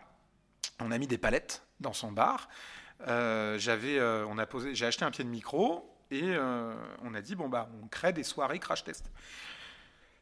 [0.82, 2.49] On a mis des palettes dans son bar.
[3.09, 7.14] Euh, j'avais, euh, on a posé, j'ai acheté un pied de micro et euh, on
[7.14, 9.11] a dit bon bah on crée des soirées crash test.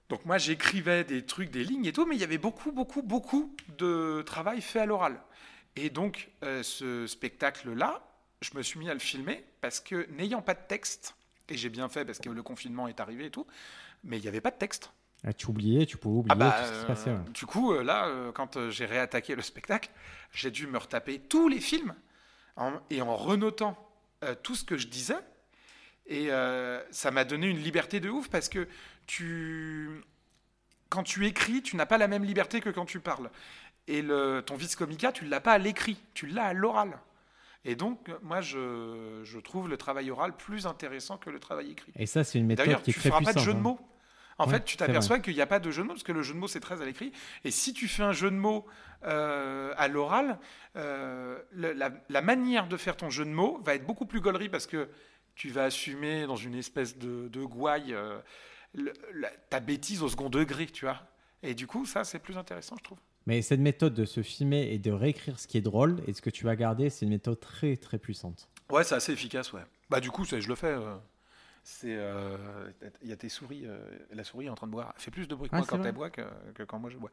[0.08, 3.02] Donc moi j'écrivais des trucs, des lignes et tout, mais il y avait beaucoup, beaucoup,
[3.02, 5.20] beaucoup de travail fait à l'oral.
[5.76, 8.02] Et donc euh, ce spectacle-là,
[8.40, 11.14] je me suis mis à le filmer parce que n'ayant pas de texte,
[11.48, 13.46] et j'ai bien fait parce que le confinement est arrivé et tout,
[14.04, 14.90] mais il n'y avait pas de texte.
[15.24, 17.10] Ah, tu oubliais, tu pouvais oublier Ah bah, tout ce qui se passait.
[17.10, 17.30] ouais.
[17.34, 19.90] Du coup, euh, là, quand j'ai réattaqué le spectacle,
[20.32, 21.92] j'ai dû me retaper tous les films
[22.56, 23.76] en- et en renotant
[24.24, 25.18] euh, tout ce que je disais.
[26.08, 28.66] Et euh, ça m'a donné une liberté de ouf parce que
[29.06, 29.90] tu,
[30.88, 33.30] quand tu écris, tu n'as pas la même liberté que quand tu parles.
[33.86, 36.98] Et le, ton vis comica, tu ne l'as pas à l'écrit, tu l'as à l'oral.
[37.64, 41.92] Et donc, moi, je, je trouve le travail oral plus intéressant que le travail écrit.
[41.96, 43.34] Et ça, c'est une méthode D'ailleurs, qui est tu très feras puissante.
[43.34, 43.62] pas de jeu de hein.
[43.62, 43.80] mots.
[44.38, 46.12] En Ouais, fait, tu t'aperçois qu'il n'y a pas de jeu de mots parce que
[46.12, 47.12] le jeu de mots c'est très à l'écrit.
[47.44, 48.66] Et si tu fais un jeu de mots
[49.04, 50.38] euh, à l'oral,
[50.76, 54.48] euh, la, la manière de faire ton jeu de mots va être beaucoup plus gaulerie
[54.48, 54.88] parce que
[55.38, 58.18] tu vas assumer dans une espèce de, de gouaille euh,
[58.74, 61.00] le- la- ta bêtise au second degré, tu vois.
[61.44, 62.98] Et du coup, ça, c'est plus intéressant, je trouve.
[63.26, 66.20] Mais cette méthode de se filmer et de réécrire ce qui est drôle et ce
[66.20, 68.48] que tu vas garder, c'est une méthode très très puissante.
[68.68, 69.62] Ouais, c'est assez efficace, ouais.
[69.88, 70.66] Bah, du coup, c'est- je le fais.
[70.66, 70.96] euh,
[71.62, 72.36] c'est, euh,
[73.02, 73.78] il y a tes souris, euh,
[74.12, 74.92] la souris est en train de boire.
[74.96, 76.22] Elle fait plus de bruit que Ah, moi c'est quand vrai elle boit que,
[76.54, 77.10] que quand moi je bois.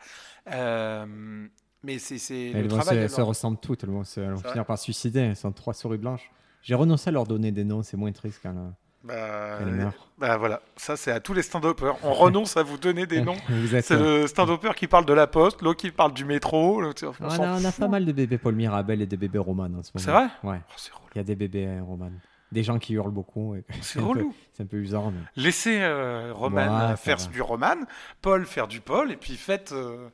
[0.51, 1.47] Euh,
[1.83, 3.09] mais c'est, c'est le Elles travail.
[3.09, 4.51] se, ressemblent toutes, elles vont, se- elles vont C'est vrai.
[4.53, 5.19] finir par se suicider.
[5.19, 6.31] Elles sont trois souris blanches.
[6.65, 8.73] J'ai renoncé à leur donner des noms, c'est moins triste quand là.
[9.03, 9.93] Bah, meurent.
[10.17, 11.95] bah, voilà, ça c'est à tous les stand-uppers.
[12.03, 13.35] On renonce à vous donner des noms.
[13.83, 16.81] C'est euh, le stand-upper qui parle de la poste, l'autre qui parle du métro.
[16.81, 16.91] on a,
[17.21, 17.79] on a fout.
[17.81, 19.99] pas mal de bébés Paul Mirabel et de bébés Roman en ce moment.
[19.99, 20.25] C'est vrai?
[20.43, 22.09] Ouais, Oh, il y a des bébés euh, Roman.
[22.51, 23.55] des gens qui hurlent beaucoup.
[23.81, 24.33] C'est relou.
[24.53, 25.11] C'est un peu usant.
[25.11, 27.75] mais- Laissez euh, Roman Ouais, euh, faire du Roman,
[28.23, 29.71] Paul faire du Paul, et puis faites.
[29.71, 30.07] euh,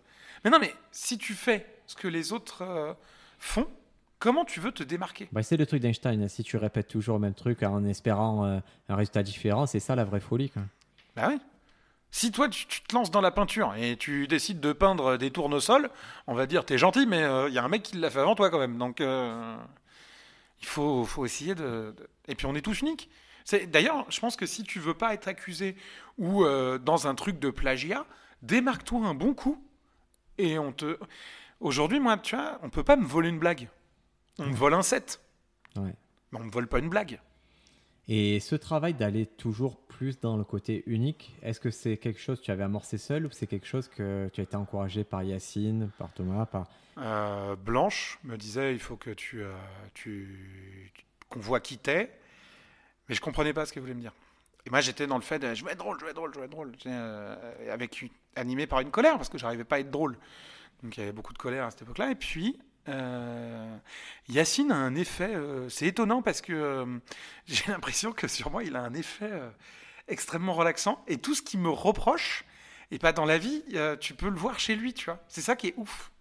[0.43, 2.91] Mais non, mais si tu fais ce que les autres euh,
[3.39, 3.67] font,
[4.21, 5.27] comment tu veux te démarquer?
[5.33, 6.29] Bah, c'est le truc d'Einstein.
[6.29, 9.95] Si tu répètes toujours le même truc en espérant euh, un résultat différent, c'est ça
[9.95, 10.49] la vraie folie.
[10.49, 10.61] quoi.
[11.17, 11.39] Bah oui.
[12.13, 15.31] Si toi tu, tu te lances dans la peinture et tu décides de peindre des
[15.31, 15.89] tournesols,
[16.27, 18.35] on va dire t'es gentil, mais il y a un mec qui l'a fait avant
[18.35, 18.77] toi quand même.
[18.77, 19.55] Donc euh,
[20.61, 23.09] il faut, faut essayer de, de- Et puis on est tous uniques.
[23.45, 25.75] C'est- D'ailleurs, je pense que si tu veux pas être accusé
[26.17, 28.05] ou euh, dans un truc de plagiat,
[28.41, 29.61] démarque-toi un bon coup
[30.37, 30.97] et on te.
[31.61, 33.69] Aujourd'hui, moi, tu vois, on peut pas me voler une blague.
[34.41, 35.21] On me vole un set.
[35.75, 35.93] Ouais.
[36.31, 37.19] Mais on me vole pas une blague.
[38.07, 42.39] Et ce travail d'aller toujours plus dans le côté unique, est-ce que c'est quelque chose
[42.39, 45.23] que tu avais amorcé seul ou c'est quelque chose que tu as été encouragé par
[45.23, 46.67] Yacine, par Thomas, par...
[46.97, 49.53] Euh, Blanche me disait il faut que tu, euh,
[49.93, 50.91] tu
[51.29, 52.11] qu'on voit qui t'es,
[53.07, 54.13] mais je comprenais pas ce qu'elle voulait me dire.
[54.65, 56.33] Et moi j'étais dans le fait de je vais être drôle, je vais être drôle,
[56.33, 59.77] je vais être drôle, euh, avec une- animé par une colère parce que j'arrivais pas
[59.77, 60.17] à être drôle.
[60.83, 62.11] Donc il y avait beaucoup de colère à cette époque-là.
[62.11, 63.77] Et puis euh,
[64.29, 66.85] Yacine a un effet, euh, c'est étonnant parce que euh,
[67.47, 69.31] j'ai l'impression que sur moi il a un effet
[70.07, 72.45] extrêmement relaxant et tout ce qu'il me reproche.
[72.93, 73.63] Et pas dans la vie,
[74.01, 75.23] tu peux le voir chez lui, tu vois.
[75.29, 76.11] C'est ça qui est ouf.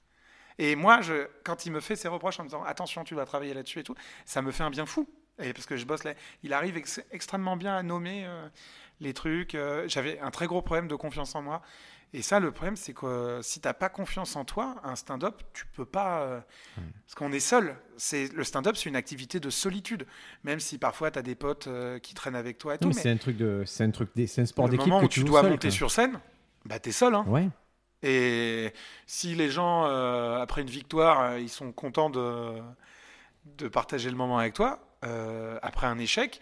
[0.59, 1.01] Et moi,
[1.43, 3.83] quand il me fait ses reproches en me disant attention, tu dois travailler là-dessus et
[3.83, 5.09] tout, ça me fait un bien fou.
[5.43, 8.25] Et parce que je bosse là, il arrive ex- extrêmement bien à nommer
[9.01, 9.57] les trucs.
[9.87, 11.63] J'avais un très gros problème de confiance en moi.
[12.13, 15.43] Et ça, le problème, c'est que euh, si t'as pas confiance en toi, un stand-up,
[15.53, 16.23] tu peux pas.
[16.23, 16.41] euh,
[17.07, 17.77] Parce qu'on est seul.
[17.97, 20.07] C'est le stand-up, c'est une activité de solitude.
[20.43, 22.97] Même si parfois tu as des potes euh, qui traînent avec toi et Non, tout.
[22.97, 25.01] mais c'est un truc de, c'est un truc, d'é- c'est un sport le d'équipe moment
[25.01, 25.77] que où tu dois seul, monter quoi.
[25.77, 26.19] sur scène,
[26.65, 27.15] bah t'es seul.
[27.15, 27.25] Hein.
[27.29, 27.49] Ouais.
[28.03, 28.73] Et
[29.07, 32.55] si les gens, euh, après une victoire, ils sont contents de,
[33.45, 36.41] de partager le moment avec toi, euh, après un échec,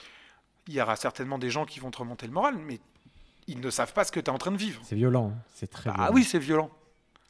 [0.67, 2.79] il y aura certainement des gens qui vont te remonter le moral, mais
[3.49, 4.81] ils ne savent pas ce que tu es en train de vivre.
[4.85, 5.43] C'est violent, hein.
[5.55, 6.71] c'est très Ah oui, c'est violent.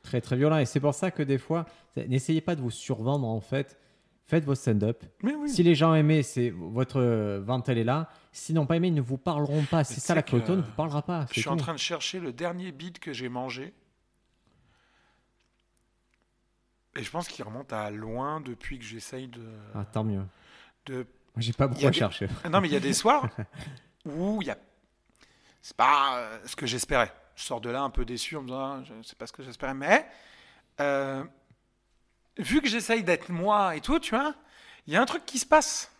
[0.02, 0.58] Très très violent.
[0.58, 1.64] Et c'est pour ça que des fois,
[1.96, 3.78] n'essayez pas de vous survendre en fait.
[4.26, 5.04] Faites vos stand-up.
[5.22, 5.32] Oui.
[5.48, 7.00] Si les gens aimaient, c'est votre
[7.38, 8.10] vente elle est là.
[8.30, 9.84] S'ils n'ont pas aimé, ils ne vous parleront pas.
[9.84, 11.24] C'est ça la que cloton ne vous parlera pas.
[11.32, 13.72] Je suis en train de chercher le dernier beat que j'ai mangé.
[16.96, 19.42] Et je pense qu'il remonte à loin depuis que j'essaye de,
[19.74, 20.22] Ah, tant mieux.
[20.86, 21.06] de
[21.36, 22.28] j'ai pas beaucoup y a à des- chercher.
[22.44, 23.28] Ah Non, mais il y a des soirs
[24.04, 24.58] où il y a.
[25.68, 27.12] C'est pas euh, ce que j'espérais.
[27.36, 29.32] Je sors de là un peu déçu en me disant, ah, je sais pas ce
[29.34, 30.08] que j'espérais, mais
[30.80, 31.22] euh,
[32.38, 34.34] vu que j'essaye d'être moi et tout, tu vois,
[34.86, 35.92] il y a un truc qui se passe.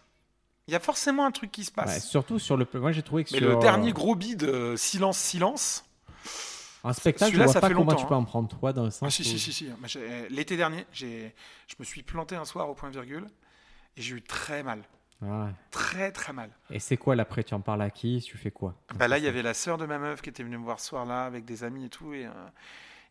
[0.69, 2.09] Il y a forcément un truc qui se Ouais, passe.
[2.09, 2.67] surtout sur le.
[2.75, 5.85] Moi, j'ai trouvé que mais sur le dernier gros bid, euh, silence, silence.
[6.83, 8.19] un spectacle, je vois ça pas fait comment longtemps, tu peux hein.
[8.19, 9.69] en prendre toi dans le sens Ah, si, où- si, si, si.
[10.31, 11.29] L'été dernier, je
[11.79, 13.27] me suis planté un soir au point virgule
[13.99, 14.83] et j'ai eu très mal.
[15.71, 16.51] Très, très mal.
[16.71, 18.21] Et c'est quoi l'après Tu en parles à qui?
[18.25, 18.75] Tu fais quoi?
[18.99, 20.81] Bah là, il y avait la sœur de ma meuf qui était venue me voir
[20.81, 22.31] ce soir-là avec des amis et tout, et, euh,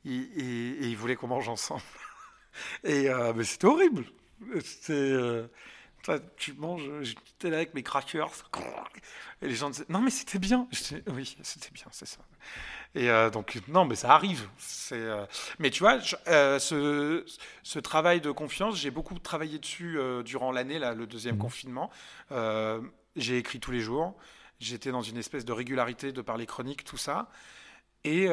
[0.05, 1.81] et, et- et ils voulaient qu'on mange ensemble.
[2.83, 4.05] Et euh, mais c'était horrible.
[4.63, 5.47] C'était, euh,
[6.37, 8.31] tu manges, j'étais là avec mes crackers,
[9.41, 10.67] et les gens disaient non mais c'était bien.
[10.71, 12.19] Je oui, c'était bien, c'est ça.
[12.97, 14.47] Et euh, donc non, mais ça arrive.
[14.91, 15.25] Euh,
[15.59, 17.23] mais tu vois, je- euh, ce,
[17.61, 21.41] ce travail de confiance, j'ai beaucoup travaillé dessus durant l'année, le deuxième Mhm.
[21.41, 21.91] confinement.
[23.15, 24.15] J'ai écrit tous les jours.
[24.59, 27.29] J'étais dans une espèce de régularité de par les chroniques, tout ça.
[28.03, 28.25] Et,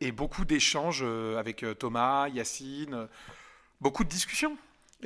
[0.00, 1.04] et beaucoup d'échanges
[1.38, 3.08] avec Thomas, Yacine,
[3.80, 4.56] beaucoup de discussions.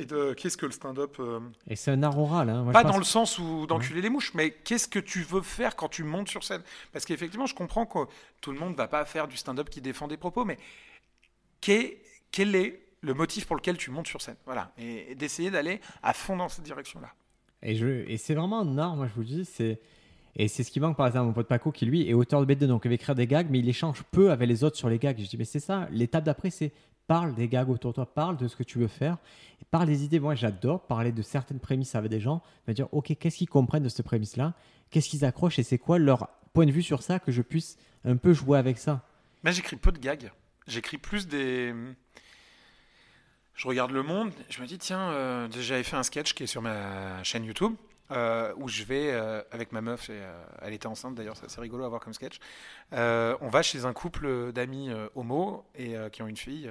[0.01, 2.49] Et de qu'est-ce que le stand-up euh, Et c'est un art oral.
[2.51, 2.63] Hein.
[2.63, 5.23] Moi, je Pas pense- dans le sens où d'enculer les mouches, mais qu'est-ce que tu
[5.23, 6.63] veux faire quand tu montes sur scène?
[6.93, 7.99] Parce qu'effectivement, je comprends que
[8.41, 10.57] tout le monde va pas faire du stand-up qui défend des propos, mais
[11.61, 14.37] quel est le motif pour lequel tu montes sur scène?
[14.47, 14.73] Voilà.
[14.79, 17.13] Et, et d'essayer d'aller à fond dans cette direction-là.
[17.63, 19.45] Et, je, et c'est vraiment un art, moi je vous le dis.
[19.45, 19.81] C'est,
[20.37, 22.41] et c'est ce qui manque par exemple à mon pote Paco qui lui est auteur
[22.41, 24.77] de BD, donc il va écrire des gags, mais il échange peu avec les autres
[24.77, 25.19] sur les gags.
[25.19, 26.73] Je dis, mais c'est ça, l'étape d'après c'est
[27.09, 29.17] parle des gags autour de toi, parle de ce que tu veux faire,
[29.73, 30.21] parle des idées.
[30.21, 33.83] Moi j'adore parler de certaines prémices avec des gens, me dire, ok, qu'est-ce qu'ils comprennent
[33.83, 34.55] de cette prémisse-là,
[34.91, 37.79] qu'est-ce qu'ils accrochent et c'est quoi leur point de vue sur ça, que je puisse
[38.05, 39.05] un peu jouer avec ça?
[39.43, 40.31] Mais j'écris peu de gags.
[40.67, 41.75] J'écris plus des.
[43.55, 46.47] Je regarde le monde, je me dis, tiens, euh, j'avais fait un sketch qui est
[46.47, 47.75] sur ma chaîne YouTube,
[48.11, 51.61] euh, où je vais euh, avec ma meuf, euh, elle était enceinte d'ailleurs, c'est assez
[51.61, 52.39] rigolo à voir comme sketch.
[52.93, 56.71] On va chez un couple d'amis homo et qui ont une fille,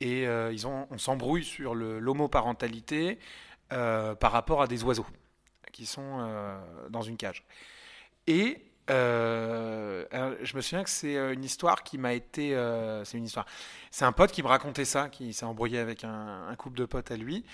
[0.00, 3.18] et ils ont, on s'embrouille sur l'homoparentalité
[3.68, 5.06] par rapport à des oiseaux
[5.72, 6.58] qui sont
[6.90, 7.44] dans une cage.
[8.26, 12.50] Et je me souviens que c'est une histoire qui m'a été.
[13.04, 13.46] c'est une histoire.
[13.90, 17.10] C'est un pote qui me racontait ça, qui s'est embrouillé avec un, couple de potes
[17.10, 17.44] à lui.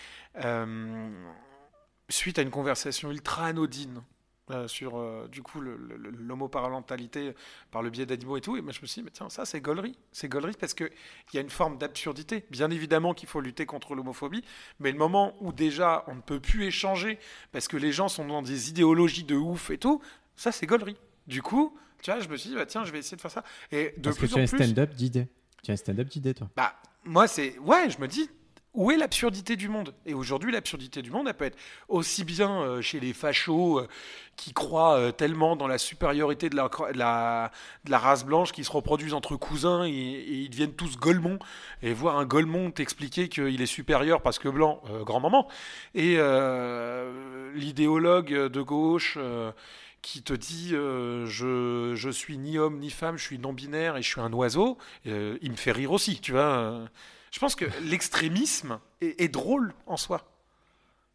[2.09, 4.03] Suite à une conversation ultra anodine
[4.51, 7.35] euh, sur euh, du coup l'homoparentalité
[7.71, 8.57] par le biais d'animaux et tout.
[8.57, 9.99] Et moi je me suis dit, mais tiens, ça c'est gaulerie.
[10.11, 10.91] C'est gaulerie parce qu'il
[11.35, 12.45] y a une forme d'absurdité.
[12.51, 14.43] Bien évidemment qu'il faut lutter contre l'homophobie,
[14.81, 17.19] mais le moment où déjà on ne peut plus échanger
[17.53, 20.01] parce que les gens sont dans des idéologies de ouf et tout,
[20.37, 20.97] ça c'est gaulerie.
[21.27, 23.31] Du coup, tu vois, je me suis dit, bah, tiens, je vais essayer de faire
[23.31, 23.45] ça.
[23.71, 25.29] Et de Parce plus que tu en as un stand-up d'idées.
[25.63, 26.49] Tu as un stand-up d'idées, toi.
[26.57, 27.59] Bah, moi, c'est.
[27.59, 28.31] Ouais, je me dis,
[28.79, 29.93] où est l'absurdité du monde?
[30.07, 31.59] Et aujourd'hui, l'absurdité du monde, elle peut être
[31.89, 33.89] aussi bien euh, chez les fachos euh,
[34.37, 37.51] qui croient euh, tellement dans la supériorité de la,
[37.91, 41.41] race blanche qui se reproduisent entre cousins et, ils deviennent tous golemons.
[41.83, 45.49] Et voir un golemon t'expliquer qu'il est supérieur parce que blanc, euh, grand-maman.
[45.97, 46.19] Et
[47.55, 49.19] l'idéologue de gauche.
[50.03, 54.09] qui te dit je, je suis ni homme ni femme, je suis non-binaire et je
[54.09, 56.89] suis un oiseau, il me fait rire aussi, tu vois.
[57.31, 60.27] Je pense que l'extrémisme est, drôle en soi.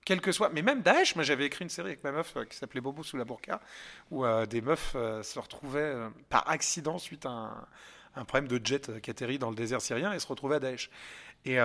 [0.05, 0.49] Quel que soit.
[0.49, 3.03] Mais même Daesh, moi j'avais écrit une série avec ma meuf euh, qui s'appelait Bobo
[3.03, 3.61] sous la burqa,
[4.11, 5.95] où euh, des meufs euh, se retrouvaient
[6.29, 7.67] par accident suite à un,
[8.15, 10.89] un problème de jet qui atterrit dans le désert syrien et se retrouvaient à Daesh.
[11.45, 11.57] Et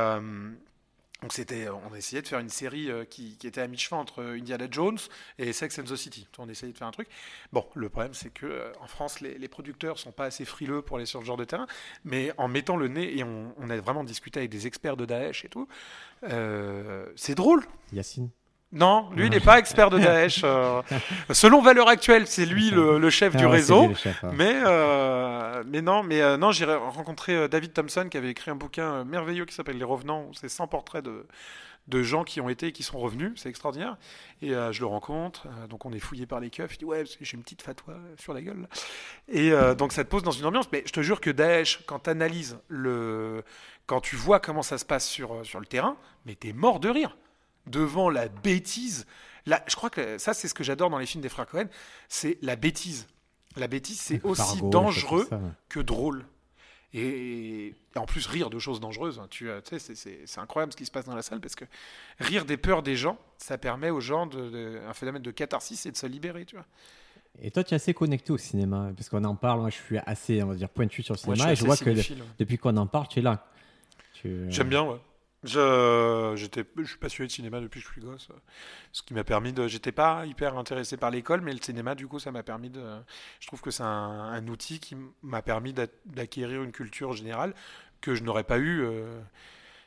[1.22, 4.66] donc c'était, on essayait de faire une série euh, qui, était à mi-chemin entre Indiana
[4.70, 4.98] Jones
[5.38, 6.28] et Sex and the City.
[6.38, 7.08] On essayait de faire un truc.
[7.52, 10.80] Bon, le problème c'est que euh, en France, les, les producteurs sont pas assez frileux
[10.80, 11.66] pour aller sur ce genre de terrain,
[12.04, 15.44] mais en mettant le nez et on, a vraiment discuté avec des experts de Daesh
[15.44, 15.68] et tout,
[16.24, 17.64] euh, c'est drôle.
[17.92, 18.30] Yacine.
[18.70, 20.42] Non, lui, il n'est pas expert de Daesh.
[20.44, 20.82] euh,
[21.30, 23.88] selon Valeur Actuelle, c'est lui le, le chef Ah du ouais, c'est réseau.
[23.88, 24.22] lui, chef.
[24.34, 28.56] Mais, euh, mais non, mais euh, non, j'ai rencontré David Thompson qui avait écrit un
[28.56, 31.26] bouquin merveilleux qui s'appelle Les Revenants, où c'est 100 portraits de,
[31.86, 33.96] de gens qui ont été et qui sont revenus, c'est extraordinaire.
[34.42, 37.36] Et je le rencontre, donc on est fouillé par les keufs, il dit ouais, j'ai
[37.38, 38.68] une petite fatwa sur la gueule.
[39.28, 42.00] Et donc ça te pose dans une ambiance, mais je te jure que Daesh, quand
[42.00, 43.42] tu analyses le.
[43.86, 45.96] Quand tu vois comment ça se passe sur, sur le terrain,
[46.26, 47.16] mais t'es mort de rire
[47.68, 49.06] devant la bêtise.
[49.46, 51.66] La, je crois que ça, c'est ce que j'adore dans les films des frères Cohen,
[52.08, 53.06] c'est la bêtise.
[53.56, 55.52] La bêtise, c'est aussi Fargo, dangereux comme ça, ouais.
[55.68, 56.24] que drôle.
[56.94, 60.72] Et, et en plus, rire de choses dangereuses, hein, tu, euh, tu sais, c'est- incroyable
[60.72, 61.64] ce qui se passe dans la salle parce que
[62.18, 65.84] rire des peurs des gens, ça permet aux gens de, de- un phénomène de catharsis
[65.86, 66.64] et de se libérer, tu vois.
[67.40, 69.60] Et toi, tu es assez connecté au cinéma, parce qu'on en parle.
[69.60, 71.90] Moi, je suis assez, on va dire, pointu sur le cinéma, et je vois que
[72.38, 73.46] depuis qu'on en parle, tu es là.
[74.14, 74.98] Tu- J'aime bien, ouais.
[75.44, 78.28] Je, j'étais, je suis passionné de cinéma depuis que je suis gosse.
[78.90, 79.68] Ce qui m'a permis de.
[79.68, 82.82] J'étais pas hyper intéressé par l'école, mais le cinéma, du coup, ça m'a permis de.
[83.38, 87.54] Je trouve que c'est un, un outil qui m'a permis d'a- d'acquérir une culture générale
[88.00, 89.20] que je n'aurais pas eu euh,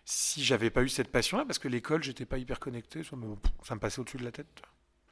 [0.05, 3.35] si j'avais pas eu cette passion-là, parce que l'école, j'étais pas hyper connecté, ça me,
[3.63, 4.61] ça me passait au-dessus de la tête.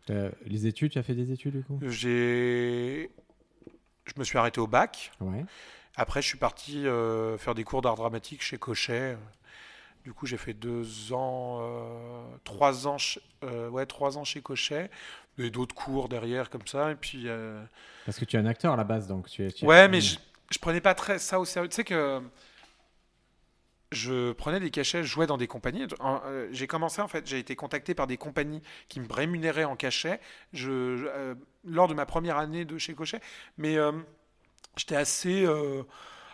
[0.09, 1.79] Euh, les études, tu as fait des études, du coup?
[1.81, 3.09] J'ai.
[4.05, 5.11] Je me suis arrêté au bac.
[5.19, 5.45] Ouais.
[5.95, 9.17] Après, je suis parti euh, faire des cours d'art dramatique chez Cochet.
[10.03, 12.97] Du coup, j'ai fait deux ans, euh, trois ans,
[13.43, 14.89] euh, ouais, trois ans chez Cochet,
[15.37, 16.91] et d'autres cours derrière comme ça.
[16.91, 17.61] Et puis, euh,
[18.05, 19.51] Parce que tu es un acteur à la base, donc tu es.
[19.51, 20.17] tu es- ouais, mais je,
[20.51, 21.69] je prenais pas très ça au sérieux.
[21.69, 22.21] Tu sais que
[23.91, 25.87] je prenais des cachets, je jouais dans des compagnies.
[26.51, 30.19] J'ai commencé en fait, j'ai été contacté par des compagnies qui me rémunéraient en cachet.
[30.53, 31.35] Je, je-
[31.65, 33.19] lors de ma première année de chez Cochet,
[33.57, 33.77] mais
[34.77, 35.45] j'étais assez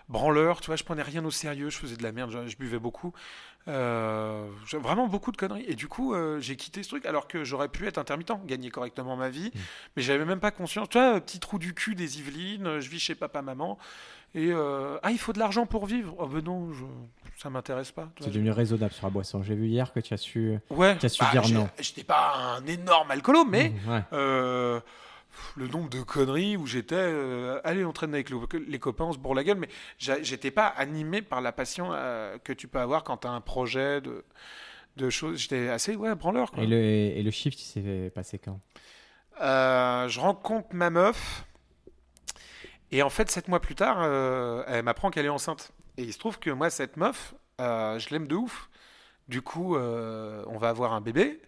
[0.10, 2.58] branleur, tu vois, je prenais rien au sérieux, je faisais de la merde, je, je
[2.58, 3.14] buvais beaucoup,
[3.68, 5.66] euh, vraiment beaucoup de conneries.
[5.68, 8.70] Et du coup, euh, j'ai quitté ce truc alors que j'aurais pu être intermittent, gagner
[8.70, 9.52] correctement ma vie,
[9.96, 10.90] mais j'avais même pas conscience.
[10.90, 13.78] Tu vois, petit trou du cul des Yvelines, euh, je vis chez papa, maman.
[14.36, 16.14] Et euh, ah, il faut de l'argent pour vivre.
[16.20, 16.84] Oh ben non, je,
[17.38, 18.10] ça m'intéresse pas.
[18.20, 19.42] C'est devenu raisonnable sur la boisson.
[19.42, 20.58] J'ai vu hier que tu as su.
[20.70, 21.70] Ouais, Tu as su bah, dire non.
[21.80, 24.82] J'étais pas un énorme alcoolo, mais Mmh, ouais.
[25.56, 29.14] Le nombre de conneries où j'étais, euh, allez, on traîne avec le- les copains, on
[29.14, 32.80] se bourre la gueule, mais j'étais pas animé par la passion euh, que tu peux
[32.80, 34.24] avoir quand tu as un projet de,
[34.98, 35.38] de choses.
[35.40, 36.52] J'étais assez, ouais, branleur.
[36.52, 36.64] Quoi.
[36.64, 38.60] Et le, et le shift, il s'est passé quand?
[39.42, 41.46] Euh, je rencontre ma meuf,
[42.92, 45.72] et en fait, sept mois plus tard, euh, elle m'apprend qu'elle est enceinte.
[45.98, 48.70] Et il se trouve que moi, cette meuf, je l'aime de ouf.
[49.28, 51.42] Du coup, on va avoir un bébé.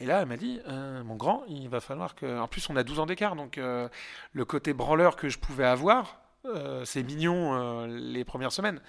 [0.00, 2.40] Et là, elle m'a dit, euh, mon grand, il va falloir que...
[2.40, 3.88] En plus, on a 12 ans d'écart, donc euh,
[4.32, 8.80] le côté branleur que je pouvais avoir, euh, c'est mignon les premières semaines.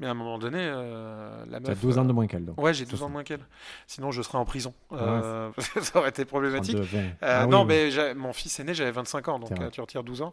[0.00, 1.80] Mais à un moment donné, la Tu as meuf...
[1.80, 2.60] 12 ans de moins qu'elle, donc.
[2.60, 3.44] Ouais, j'ai C'est 12 ans de moins qu'elle.
[3.88, 4.72] Sinon, je serais en prison.
[4.92, 6.76] Euh, ça aurait été problématique.
[6.76, 7.04] 32, 20.
[7.20, 7.90] Ah oui, non, oui.
[7.90, 10.32] mais mon fils aîné, j'avais 25 ans, donc tu retires 12 ans.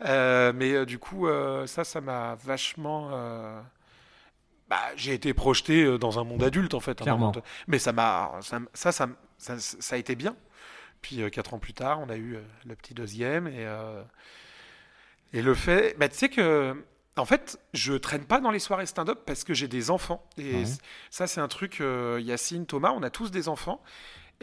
[0.00, 1.28] Mais du coup,
[1.66, 3.10] ça, ça m'a vachement.
[4.68, 7.00] Bah, j'ai été projeté dans un monde adulte, en fait.
[7.00, 7.32] Clairement.
[7.68, 9.06] Mais ça m'a, ça, ça,
[9.38, 9.56] ça,
[9.94, 10.36] a été bien.
[11.02, 14.02] Puis euh, quatre ans plus tard, on a eu euh, le petit deuxième et euh,
[15.32, 16.74] et le fait, bah, tu sais que.
[17.18, 20.22] En fait, je traîne pas dans les soirées stand-up parce que j'ai des enfants.
[20.36, 20.64] Et
[21.10, 23.82] ça, c'est un truc, euh, Yacine, Thomas, on a tous des enfants.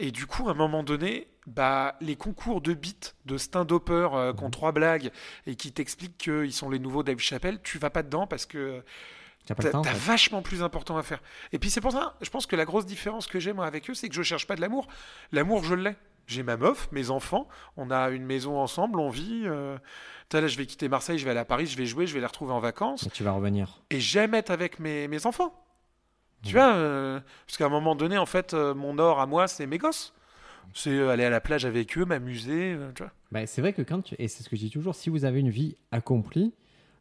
[0.00, 4.32] Et du coup, à un moment donné, bah, les concours de beats de stand-upper euh,
[4.32, 5.12] qui ont trois blagues
[5.46, 8.82] et qui t'expliquent qu'ils sont les nouveaux Dave Chappelle, tu vas pas dedans parce que
[9.46, 11.20] T'as vachement plus important à faire.
[11.52, 13.90] Et puis c'est pour ça, je pense que la grosse différence que j'ai moi avec
[13.90, 14.86] eux, c'est que je cherche pas de l'amour.
[15.32, 15.96] L'amour, je l'ai.
[16.26, 19.42] J'ai ma meuf, mes enfants, on a une maison ensemble, on vit.
[19.44, 19.76] euh,
[20.32, 22.20] là, je vais quitter Marseille, je vais aller à Paris, je vais jouer, je vais
[22.20, 23.06] les retrouver en vacances.
[23.06, 23.82] Et tu vas revenir.
[23.90, 25.54] Et j'aime être avec mes, mes enfants.
[26.42, 26.62] Tu Ouais.
[26.62, 29.66] vois, euh, parce qu'à un moment donné, en fait, euh, mon or à moi, c'est
[29.66, 30.14] mes gosses.
[30.72, 33.12] C'est euh, aller à la plage avec eux, m'amuser, euh, tu vois.
[33.30, 34.14] Bah, c'est vrai que quand tu...
[34.18, 36.54] Et c'est ce que je dis toujours, si vous avez une vie accomplie,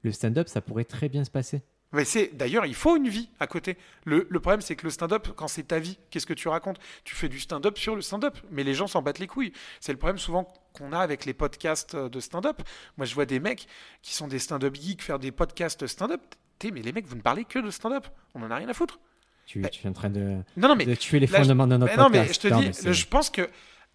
[0.04, 1.62] le stand-up, ça pourrait très bien se passer.
[1.94, 3.78] Mais c'est d'ailleurs, il faut une vie à côté.
[4.06, 6.80] Le, le problème, c'est que le stand-up, quand c'est ta vie, qu'est-ce que tu racontes?
[7.04, 9.54] Tu fais du stand-up sur le stand-up, mais les gens s'en battent les couilles.
[9.80, 12.62] C'est le problème souvent qu'on a avec les podcasts euh, de stand-up.
[12.98, 13.68] Moi, je vois des mecs
[14.02, 16.22] qui sont des stand-up geeks faire des podcasts stand-up.
[16.60, 18.08] T'es, mais les mecs, vous ne parlez que de stand-up.
[18.34, 19.00] On en a rien à foutre.
[19.46, 21.68] Tu, Bah, tu es en train de, Non, non, mais de tuer les là, fondements
[21.68, 22.42] de notre Mais non, mais podcast.
[22.42, 23.48] je te Non, dis, mais je pense que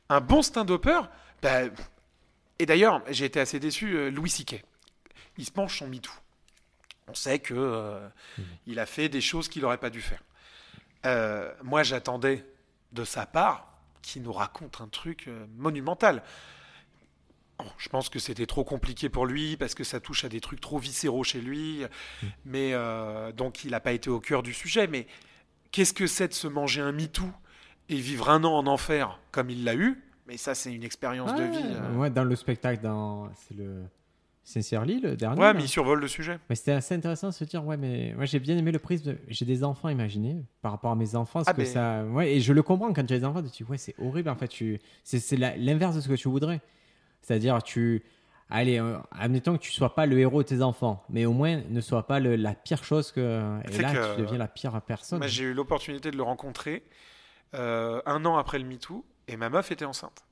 [0.09, 1.01] un bon stand-upper,
[1.43, 1.63] bah,
[2.61, 4.63] et d'ailleurs, j'ai été assez déçu, euh, Louis C.K.
[5.37, 6.13] Il se penche son MeToo.
[7.09, 8.07] On sait que euh,
[8.39, 8.45] Mhm.
[8.67, 10.23] il a fait des choses qu'il n'aurait pas dû faire.
[11.07, 12.45] Euh, moi, j'attendais
[12.93, 16.23] de sa part qu'il nous raconte un truc euh, monumental.
[17.59, 20.41] Bon, je pense que c'était trop compliqué pour lui parce que ça touche à des
[20.41, 21.83] trucs trop viscéraux chez lui.
[22.23, 22.29] Mhm.
[22.45, 24.87] Mais euh, donc, il n'a pas été au cœur du sujet.
[24.87, 25.07] Mais
[25.73, 27.29] qu'est-ce que c'est de se manger un MeToo
[27.89, 30.03] et vivre un an en enfer comme il l'a eu?
[30.27, 31.59] Mais ça, c'est une expérience de vie.
[31.65, 31.95] euh.
[31.95, 33.31] ouais, dans le spectacle, dans...
[33.35, 33.83] c'est le
[34.53, 35.39] Sincerely, le dernier.
[35.41, 36.39] Ouais, mais il survole le sujet.
[36.49, 39.13] Mais c'était assez intéressant de se dire, ouais, mais moi j'ai bien aimé le prisme.
[39.13, 41.45] de- J'ai des enfants, imaginez, par rapport à mes enfants.
[41.45, 42.05] ce Ah, que mais- ça...
[42.07, 43.95] ouais, et je le comprends quand tu as des enfants, tu te dis, ouais, c'est
[44.01, 44.49] horrible en fait.
[44.49, 44.79] Tu...
[45.05, 46.61] C'est l'inverse de ce que tu voudrais.
[47.21, 48.03] C'est-à-dire, tu.
[48.49, 51.61] Allez, euh, admettons que tu sois pas le héros de tes enfants, mais au moins
[51.69, 53.21] ne sois pas le- la pire chose que.
[53.71, 55.23] Et là, que- tu deviens la pire personne.
[55.29, 56.83] J'ai eu l'opportunité de le rencontrer
[57.55, 60.25] euh, un an après le MeToo et ma meuf était enceinte.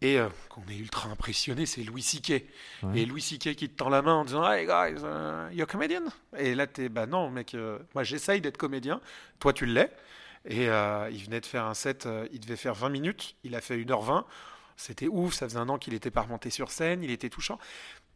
[0.00, 2.44] Et euh, qu'on est ultra impressionné, c'est Louis C.K.
[2.82, 3.00] Ouais.
[3.00, 3.54] Et Louis C.K.
[3.54, 6.04] qui te tend la main en disant Hey guys, uh, you're comedian?
[6.36, 9.00] Et là, t'es Bah non, mec, euh, moi j'essaye d'être comédien.
[9.40, 9.90] Toi, tu l'es.
[10.44, 13.34] Et euh, il venait de faire un set, il devait faire 20 minutes.
[13.42, 14.24] Il a fait 1h20.
[14.76, 17.58] C'était ouf, ça faisait un an qu'il était pas remonté sur scène, il était touchant.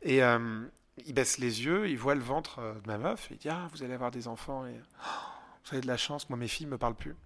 [0.03, 3.49] Et il baisse les yeux, il voit le ventre de ma meuf, et il dit
[3.49, 5.09] Ah, vous allez avoir des enfants, et oh,
[5.65, 7.17] vous avez de la chance, moi mes filles me parlent plus.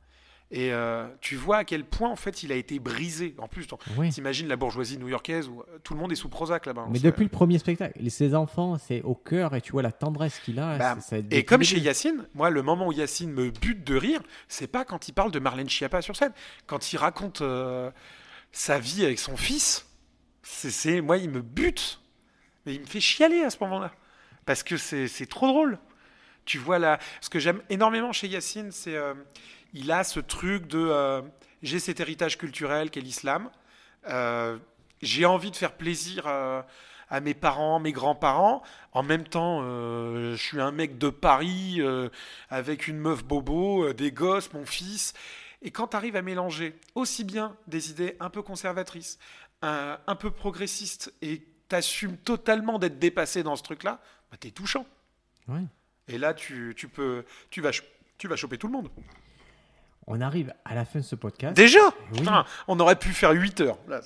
[0.52, 3.34] Et euh, tu vois à quel point en fait il a été brisé.
[3.38, 3.66] En plus,
[3.96, 4.10] Oui.
[4.10, 6.86] t'imagines la bourgeoisie new-yorkaise où euh, tout le monde est sous Prozac là-bas.
[6.88, 9.90] Mais C'est- depuis le premier spectacle, ses enfants, c'est au cœur et tu vois la
[9.90, 10.78] tendresse qu'il a.
[10.78, 11.80] Bah, ça Et comme chez.
[11.80, 15.32] Yacine, moi, le moment où Yacine me bute de rire, c'est pas quand il parle
[15.32, 16.32] de Marlène Schiappa sur scène.
[16.66, 17.90] Quand il raconte euh,
[18.52, 19.84] sa vie avec son fils,
[20.44, 22.00] c'est, moi, il me bute.
[22.66, 23.90] Mais il me fait chialer à ce moment-là.
[24.44, 25.78] Parce que c'est, c'est trop drôle.
[26.44, 29.14] Tu vois là, ce que j'aime énormément chez Yacine, c'est euh,
[29.76, 31.22] il a ce truc de euh,
[31.62, 33.50] j'ai cet héritage culturel qu'est l'islam.
[34.08, 34.58] Euh,
[35.02, 36.62] j'ai envie de faire plaisir euh,
[37.10, 38.62] à mes parents, mes grands-parents.
[38.92, 42.08] En même temps, euh, je suis un mec de Paris euh,
[42.48, 45.12] avec une meuf bobo, euh, des gosses, mon fils.
[45.60, 49.18] Et quand tu arrives à mélanger aussi bien des idées un peu conservatrices,
[49.62, 54.00] un, un peu progressistes, et t'assumes totalement d'être dépassé dans ce truc-là,
[54.30, 54.86] bah, t'es touchant.
[55.48, 55.64] Ouais.
[56.08, 57.72] Et là, tu, tu peux, tu vas,
[58.18, 58.88] tu vas choper tout le monde.
[60.06, 61.56] On arrive à la fin de ce podcast.
[61.56, 61.80] Déjà
[62.12, 62.18] Oui.
[62.20, 63.78] Putain, On aurait pu faire 8 heures.
[63.88, 64.00] Là,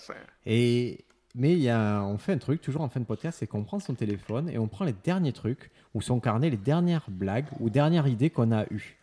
[0.47, 3.63] Et mais y a, on fait un truc toujours en fin de podcast, c'est qu'on
[3.65, 7.47] prend son téléphone et on prend les derniers trucs ou son carnet, les dernières blagues
[7.61, 8.97] ou dernières idées qu'on a eues.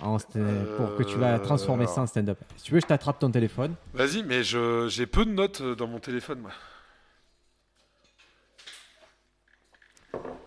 [0.00, 0.16] En
[0.76, 2.38] pour que tu vas transformer ça en stand-up.
[2.56, 3.74] Si tu veux, je t'attrape ton téléphone.
[3.94, 6.52] Vas-y, mais je- j'ai peu de notes euh, dans mon téléphone, moi.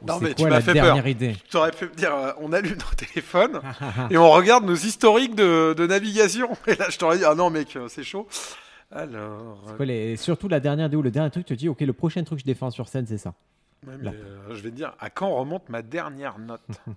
[0.08, 1.06] Non, mais tu m'as fait peur.
[1.08, 1.36] idée?
[1.50, 3.62] Tu aurais pu me dire, euh, on allume nos téléphones
[4.10, 6.50] et on regarde nos historiques de, de navigation.
[6.68, 8.28] Et là, je t'aurais dit, ah non, mec, euh, c'est chaud.
[8.92, 11.70] Alors, C'est quoi les- Surtout la dernière idée ou le dernier truc, tu te dis,
[11.70, 13.34] ok, le prochain truc que je défends sur scène, c'est ça.
[13.88, 14.12] ouais, mais, là.
[14.14, 16.62] euh, je vais te dire, à quand remonte ma dernière note?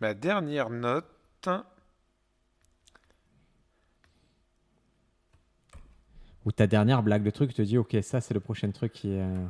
[0.00, 1.06] Ma dernière note.
[6.44, 8.92] Ou ta dernière blague, le truc, tu te dis, ok, ça, c'est le prochain truc
[8.92, 9.20] qui est.
[9.20, 9.46] euh,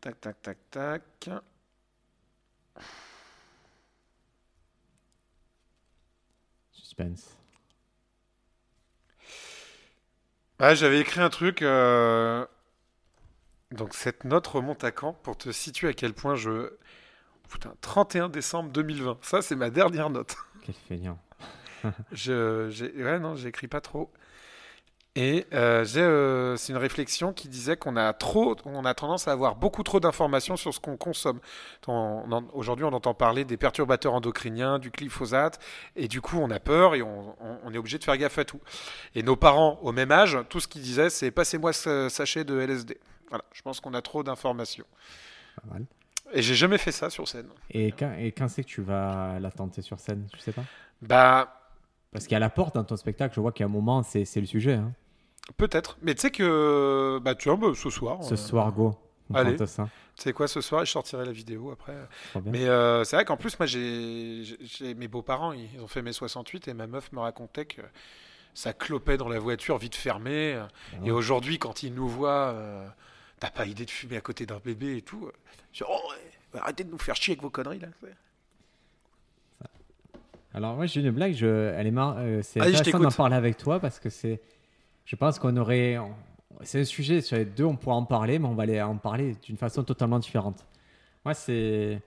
[0.00, 1.28] Tac, tac, tac, tac.
[6.70, 7.36] suspense.
[10.58, 11.62] Ah, j'avais écrit un truc.
[11.62, 12.44] euh,
[13.70, 16.72] Donc, cette note remonte à quand Pour te situer à quel point je.
[17.50, 19.18] Putain, 31 décembre 2020.
[19.22, 20.36] Ça, c'est ma dernière note.
[20.60, 21.18] Quel feignant.
[22.12, 22.92] Je, j'ai...
[23.02, 24.10] Ouais, non, j'écris pas trop.
[25.18, 29.32] Et euh, euh, c'est une réflexion qui disait qu'on a trop, on a tendance à
[29.32, 31.40] avoir beaucoup trop d'informations sur ce qu'on consomme.
[32.52, 35.58] Aujourd'hui, on entend parler des perturbateurs endocriniens, du glyphosate,
[35.96, 38.36] et du coup, on a peur et on, on- on est obligé de faire gaffe
[38.38, 38.60] à tout.
[39.14, 42.60] Et nos parents, au même âge, tout ce qu'ils disaient, c'est passez-moi ce sachet de
[42.60, 42.98] LSD.
[43.30, 44.84] Voilà, je pense qu'on a trop d'informations.
[45.56, 45.84] Pas mal.
[46.34, 47.48] Et j'ai jamais fait ça sur scène.
[47.70, 50.64] Et quand, et quand c'est que tu vas la tenter sur scène Tu sais pas?
[51.00, 51.60] Bah,
[52.12, 54.46] Parce a la porte dans ton spectacle, je vois a un moment, c'est c'est le
[54.46, 54.74] sujet.
[54.74, 54.92] hein.
[55.56, 55.98] Peut-être.
[56.02, 58.22] Mais tu sais que, bah, tu vois, bah, ce soir.
[58.22, 58.94] Ce euh, soir, go.
[59.30, 59.56] On allez.
[59.56, 59.66] Tu
[60.22, 61.94] sais quoi, ce soir, je sortirai la vidéo après.
[62.44, 64.44] Mais euh, c'est vrai qu'en plus, moi, j'ai
[64.96, 67.82] mes beaux-parents, ils ont fait mai 68 et ma meuf me racontait que
[68.54, 70.58] ça clopait dans la voiture vite fermée.
[71.04, 72.86] Et aujourd'hui, quand ils nous voient, euh,
[73.40, 75.30] t'as pas idée de fumer à côté d'un bébé et tout.
[75.72, 77.88] Je dis, oh, arrêtez de nous faire chier avec vos conneries là.
[80.54, 81.34] Alors, moi, j'ai une blague.
[81.34, 81.74] Je...
[81.76, 82.16] Elle est mar...
[82.42, 84.40] c'est Allez, intéressant d'en parler avec toi parce que c'est.
[85.06, 85.96] Je pense qu'on aurait.
[86.62, 88.96] C'est un sujet sur les deux, on pourra en parler, mais on va aller en
[88.96, 90.66] parler d'une façon totalement différente.
[91.24, 92.02] Moi, c'est.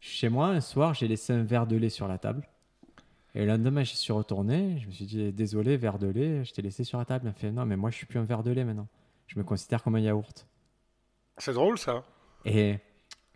[0.00, 2.48] Chez moi, un soir, j'ai laissé un verre de lait sur la table.
[3.34, 4.78] Et le lendemain, j'y suis retourné.
[4.80, 7.26] Je me suis dit, désolé, verre de lait, je t'ai laissé sur la table.
[7.26, 8.88] Elle me fait, non, mais moi, je suis plus un verre de lait maintenant.
[9.26, 10.46] Je me considère comme un yaourt.
[11.36, 12.02] C'est drôle ça.
[12.46, 12.78] Et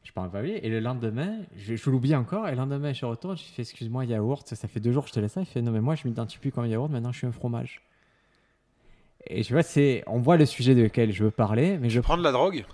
[0.02, 0.52] je parle pas lui.
[0.52, 2.48] Et le lendemain, je, je l'oublie encore.
[2.48, 3.36] Et le lendemain, je retourne.
[3.36, 4.54] Je fais excuse-moi, yaourt.
[4.54, 5.42] Ça fait deux jours que je te laisse ça.
[5.42, 6.90] Il fait non, mais moi, je m'identifie plus comme un yaourt.
[6.90, 7.82] Maintenant, je suis un fromage.
[9.26, 12.00] Et tu vois, c'est, on voit le sujet de lequel je veux parler, mais je,
[12.00, 12.64] Prendre la drogue?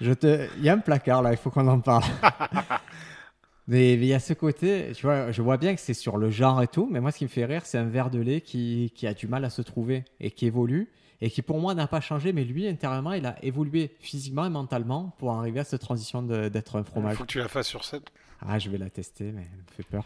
[0.00, 1.30] Je te, il y a un placard là.
[1.32, 2.04] Il faut qu'on en parle.
[3.68, 6.30] mais il y a ce côté, tu vois, je vois bien que c'est sur le
[6.30, 6.86] genre et tout.
[6.90, 9.14] Mais moi, ce qui me fait rire, c'est un verre de lait qui, qui a
[9.14, 10.88] du mal à se trouver et qui évolue.
[11.22, 14.50] Et qui pour moi n'a pas changé, mais lui intérieurement il a évolué physiquement et
[14.50, 17.16] mentalement pour arriver à cette transition de- d'être un Il fromage.
[17.16, 18.02] faut que tu la fasses sur scène.
[18.46, 20.04] Ah, je vais la tester, mais elle me fait peur.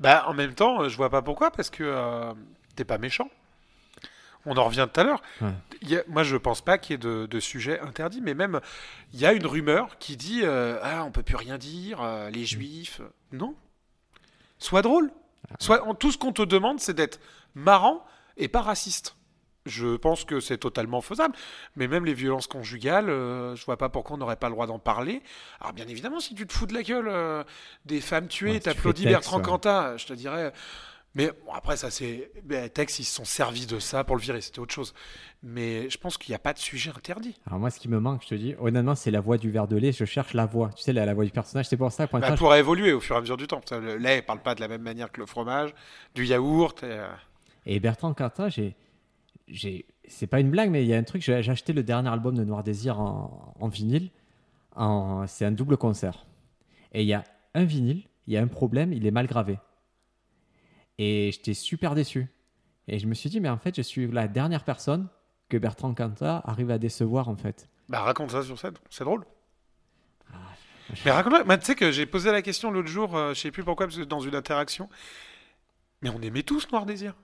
[0.00, 2.32] Bah, en même temps, je vois pas pourquoi, parce que euh,
[2.74, 3.28] t'es pas méchant.
[4.46, 5.22] On en revient tout à l'heure.
[5.42, 6.04] Ouais.
[6.08, 8.60] Moi, je pense pas qu'il y ait de, de sujet interdit, mais même,
[9.12, 12.30] il y a une rumeur qui dit euh, Ah, on peut plus rien dire, euh,
[12.30, 13.00] les juifs.
[13.32, 13.54] Non.
[14.58, 15.10] Sois drôle.
[15.58, 17.20] Sois, en- tout ce qu'on te demande, c'est d'être
[17.54, 18.04] marrant
[18.36, 19.16] et pas raciste.
[19.66, 21.34] Je pense que c'est totalement faisable.
[21.76, 24.66] Mais même les violences conjugales, euh, je vois pas pourquoi on n'aurait pas le droit
[24.66, 25.22] d'en parler.
[25.60, 27.44] Alors, bien évidemment, si tu te fous de la gueule euh,
[27.84, 29.98] des femmes tuées, Ouais, si tu t'applaudis Bertrand ouais.
[29.98, 30.52] Je te dirais.
[31.16, 32.30] Mais bon, après, ça, c'est.
[32.44, 34.94] Ben, Tex, ils se sont servis de ça pour le virer, c'était autre chose.
[35.42, 37.34] Mais je pense qu'il n'y a pas de sujet interdit.
[37.46, 39.66] Alors moi, ce qui me manque, je te dis, honnêtement, c'est la voix du verre
[39.66, 39.90] de lait.
[39.90, 40.70] Je cherche la voix.
[40.76, 41.66] Tu sais, la, la voix du personnage.
[41.68, 43.60] C'est pour ça, de Bah, pourra évoluer au fur et à mesure du temps.
[43.72, 45.74] Le lait parle pas de la même manière que le fromage,
[46.14, 46.82] du yaourt.
[46.84, 47.08] et, euh,
[47.66, 48.76] Et Bertrand Cantat, j'ai,
[49.48, 51.22] j'ai, c'est pas une blague, mais il y a un truc.
[51.22, 54.10] J'ai, j'ai acheté le dernier album de Noir Désir en, en vinyle.
[54.76, 56.24] En, c'est un double concert.
[56.92, 59.58] Et il y a un vinyle, il y a un problème, il est mal gravé.
[61.02, 62.26] Et j'étais super déçu.
[62.86, 65.08] Et je me suis dit, mais en fait, je suis la dernière personne
[65.48, 67.70] que Bertrand Cantat arrive à décevoir, en fait.
[67.88, 69.24] Bah, raconte ça sur scène, c'est drôle.
[70.30, 70.36] Ah,
[71.06, 73.50] Mais raconte-moi, Moi, tu sais que j'ai posé la question l'autre jour, euh, je sais
[73.50, 74.90] plus pourquoi, parce que dans une interaction.
[76.02, 77.14] Mais on aimait tous Noir Désir.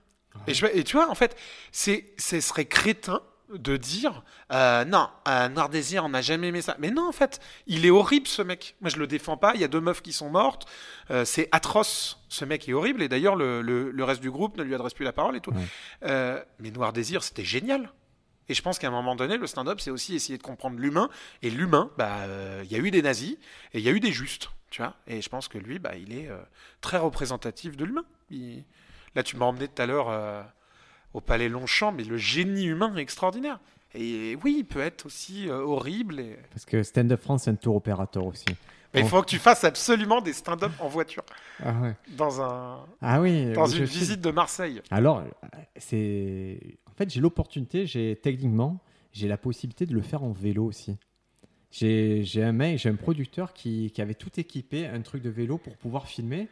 [0.47, 1.37] Et, je, et tu vois, en fait,
[1.71, 3.21] c'est, ce serait crétin
[3.53, 6.75] de dire euh, non, euh, Noir Désir, on n'a jamais aimé ça.
[6.79, 8.75] Mais non, en fait, il est horrible ce mec.
[8.81, 9.53] Moi, je le défends pas.
[9.55, 10.65] Il y a deux meufs qui sont mortes.
[11.11, 12.19] Euh, c'est atroce.
[12.29, 13.01] Ce mec est horrible.
[13.01, 15.41] Et d'ailleurs, le, le- le reste du groupe ne lui adresse plus la parole et
[15.41, 15.53] tout.
[16.59, 17.91] Mais Noir Désir, c'était génial.
[18.49, 21.09] Et je pense qu'à un moment donné, le stand-up, c'est aussi essayer de comprendre l'humain.
[21.41, 22.19] Et l'humain, bah,
[22.63, 23.33] il y a eu des nazis
[23.73, 24.95] et il y a eu des justes, tu vois.
[25.07, 26.29] Et je pense que lui, bah, il est
[26.81, 28.05] très représentatif de l'humain.
[28.29, 28.63] Il-
[29.15, 30.09] Là, tu m'as emmené tout à l'heure
[31.17, 33.59] au Palais Longchamp, mais le génie humain est extraordinaire.
[33.95, 36.19] Et oui, il peut être aussi euh, horrible.
[36.19, 36.37] Et...
[36.51, 38.45] Parce que Stand Up France, c'est un tour opérateur aussi.
[38.93, 41.23] Mais il faut que tu fasses absolument des stand-up en voiture,
[41.63, 41.95] Ah ouais.
[42.15, 43.51] dans, un, Ah oui.
[43.53, 44.81] dans une visite de Marseille.
[44.91, 45.23] Alors,
[45.75, 46.59] c'est.
[46.85, 48.79] En fait, j'ai l'opportunité, j'ai techniquement,
[49.11, 50.97] j'ai la possibilité de le faire en vélo aussi.
[51.69, 55.29] J'ai j'ai un mec, j'ai un producteur qui, qui avait tout équipé, un truc de
[55.29, 56.47] vélo pour pouvoir filmer.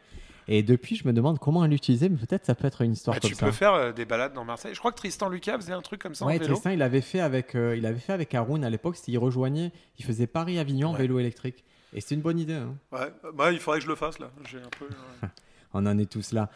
[0.48, 3.20] Et depuis, je me demande comment l'utiliser, mais peut-être ça peut être une histoire Bah,
[3.20, 3.46] comme tu ça.
[3.46, 4.74] peux faire euh, des balades dans Marseille.
[4.74, 6.52] Je crois que Tristan Lucas faisait un truc comme ça en Ouais, vélo.
[6.54, 8.96] Tristan, il avait fait avec, euh, il avait fait avec Haroun à l'époque.
[8.96, 10.98] c'était- Il rejoignait, il faisait Paris-Avignon en Ouais.
[11.00, 11.64] vélo électrique.
[11.92, 12.54] Et c'était une bonne idée.
[12.54, 12.74] hein.
[12.92, 14.30] Ouais, bah, il faudrait que je le fasse là.
[14.48, 14.86] J'ai un peu.
[15.74, 16.48] On en est tous là.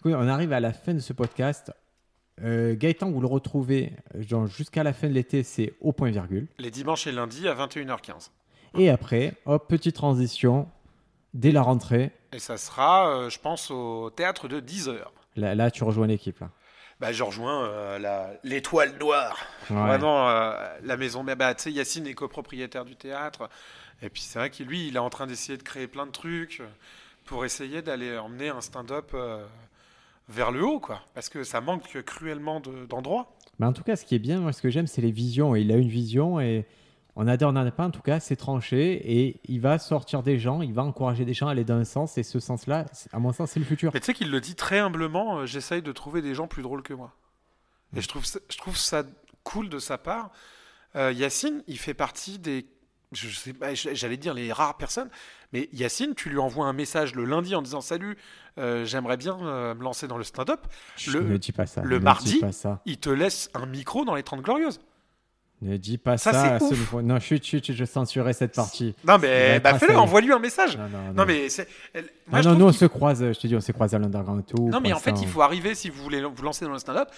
[0.00, 1.72] Écoute, on arrive à la fin de ce podcast.
[2.42, 6.46] Euh, Gaëtan, vous le retrouvez euh, jusqu'à la fin de l'été, c'est au point virgule.
[6.58, 8.30] Les dimanches et lundis à 21h15.
[8.78, 10.68] Et après, hop, petite transition.
[11.38, 14.98] Dès la rentrée, Et ça sera, euh, je pense, au théâtre de 10h.
[15.36, 16.40] là, là, tu rejoins l'équipe.
[16.40, 16.50] Là.
[17.00, 19.38] Bah, je rejoins euh, l'étoile noire.
[19.70, 19.76] Ouais.
[19.76, 21.22] Vraiment, euh, la maison.
[21.22, 23.48] Mais bah, tu sais, Yacine est copropriétaire du théâtre.
[24.02, 26.10] Et puis c'est vrai qu'il lui, il est en train d'essayer de créer plein de
[26.10, 26.60] trucs
[27.24, 29.14] pour essayer d'aller emmener un stand-up
[30.28, 31.00] vers le haut, quoi.
[31.14, 33.32] Parce que ça manque cruellement de- d'endroits.
[33.58, 35.54] Mais en tout cas, ce qui est bien, moi, ce que j'aime, c'est les visions.
[35.56, 36.66] Il a une vision et
[37.20, 37.84] on a on n'en a pas.
[37.84, 41.34] En tout cas, c'est tranché et il va sortir des gens, il va encourager des
[41.34, 42.16] gens à aller dans un sens.
[42.16, 43.90] Et ce sens-là, à mon sens, c'est le futur.
[43.92, 46.62] Mais tu sais qu'il le dit très humblement, euh, j'essaye de trouver des gens plus
[46.62, 47.12] drôles que moi.
[47.96, 49.02] Et je trouve ça, je trouve ça
[49.42, 50.30] cool de sa part.
[50.96, 52.66] Euh, Yacine, il fait partie des...
[53.12, 55.08] Je sais pas, j'allais dire les rares personnes,
[55.54, 58.18] mais Yacine, tu lui envoies un message le lundi en disant Salut,
[58.58, 60.60] euh, j'aimerais bien euh, me lancer dans le stand-up.
[61.06, 61.80] Le- ne dis pas ça.
[61.82, 62.82] le mardi, pas ça.
[62.84, 64.80] Il te laisse un micro dans les 30 Glorieuses.
[65.60, 67.00] Ne dis pas Ça, à ce.
[67.00, 68.94] Non, chut, chut, chut, je censurerai cette partie.
[69.04, 70.76] Non, mais bah, fais-le, envoie-lui un message.
[70.76, 71.12] Non, non, non.
[71.14, 71.68] Non, mais c'est.
[71.94, 72.02] moi,
[72.32, 74.40] Ah non, trouve nous, on se croise, je te dis, on se croise à l'underground
[74.40, 74.68] et tout.
[74.68, 77.08] Non, mais en fait, il faut arriver, si vous voulez vous lancer dans le stand-up,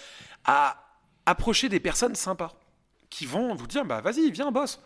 [0.45, 0.75] à
[1.25, 2.53] approcher des personnes sympas
[3.09, 4.81] qui vont vous dire bah vas-y, viens, boss.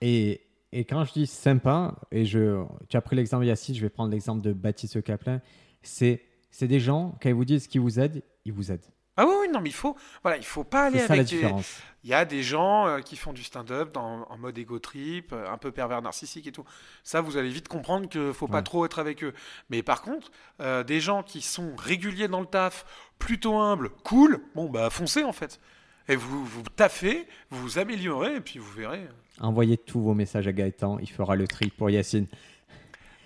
[0.00, 0.42] Et,
[0.72, 4.12] et quand je dis sympa, et je, tu as pris l'exemple Yacine, je vais prendre
[4.12, 5.40] l'exemple de Baptiste Caplin,
[5.82, 8.84] c'est c'est des gens, quand ils vous disent qu'ils vous aident, ils vous aident.
[9.16, 11.26] Ah oui, oui, non, mais il faut, voilà, il faut pas aller ça avec.
[11.26, 11.52] des-.
[12.02, 15.50] Il y a des gens euh, qui font du stand-up en mode ego trip, euh,
[15.50, 16.64] un peu pervers narcissique et tout.
[17.04, 19.34] Ça, vous allez vite comprendre qu'il faut pas trop être avec eux.
[19.68, 20.30] Mais par contre,
[20.60, 22.86] euh, des gens qui sont réguliers dans le taf,
[23.18, 25.60] plutôt humbles, cool, bon bah foncez en fait.
[26.08, 29.06] Et vous vous taffez, vous vous améliorez et puis vous verrez.
[29.38, 32.26] Envoyez tous vos messages à Gaëtan, il fera le tri pour Yacine.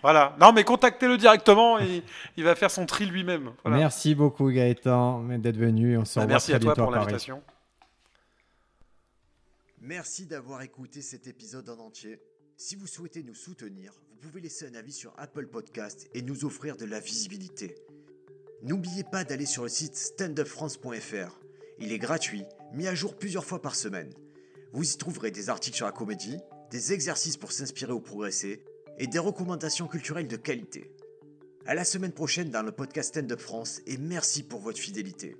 [0.05, 0.37] Voilà.
[0.39, 2.03] Non, mais contactez-le directement et
[2.37, 3.55] il va faire son tri lui-même.
[3.65, 3.79] Voilà.
[3.79, 5.97] Merci beaucoup Gaëtan d'être venu.
[5.97, 7.43] On se Bah, revoit merci très à toi bientôt pour l'invitation.
[9.81, 12.21] Merci d'avoir écouté cet épisode en entier.
[12.59, 16.45] Si vous souhaitez nous soutenir, vous pouvez laisser un avis sur Apple Podcast et nous
[16.45, 17.75] offrir de la visibilité.
[18.63, 21.41] N'oubliez pas d'aller sur le site standupfrance.fr.
[21.79, 22.45] Il est gratuit,
[22.75, 24.13] mis à jour plusieurs fois par semaine.
[24.75, 26.37] Vous y trouverez des articles sur la comédie,
[26.71, 28.63] des exercices pour s'inspirer ou progresser,
[28.99, 30.91] et des recommandations culturelles de qualité.
[31.67, 35.37] À la semaine prochaine dans le podcast Stand Up France et merci pour votre fidélité.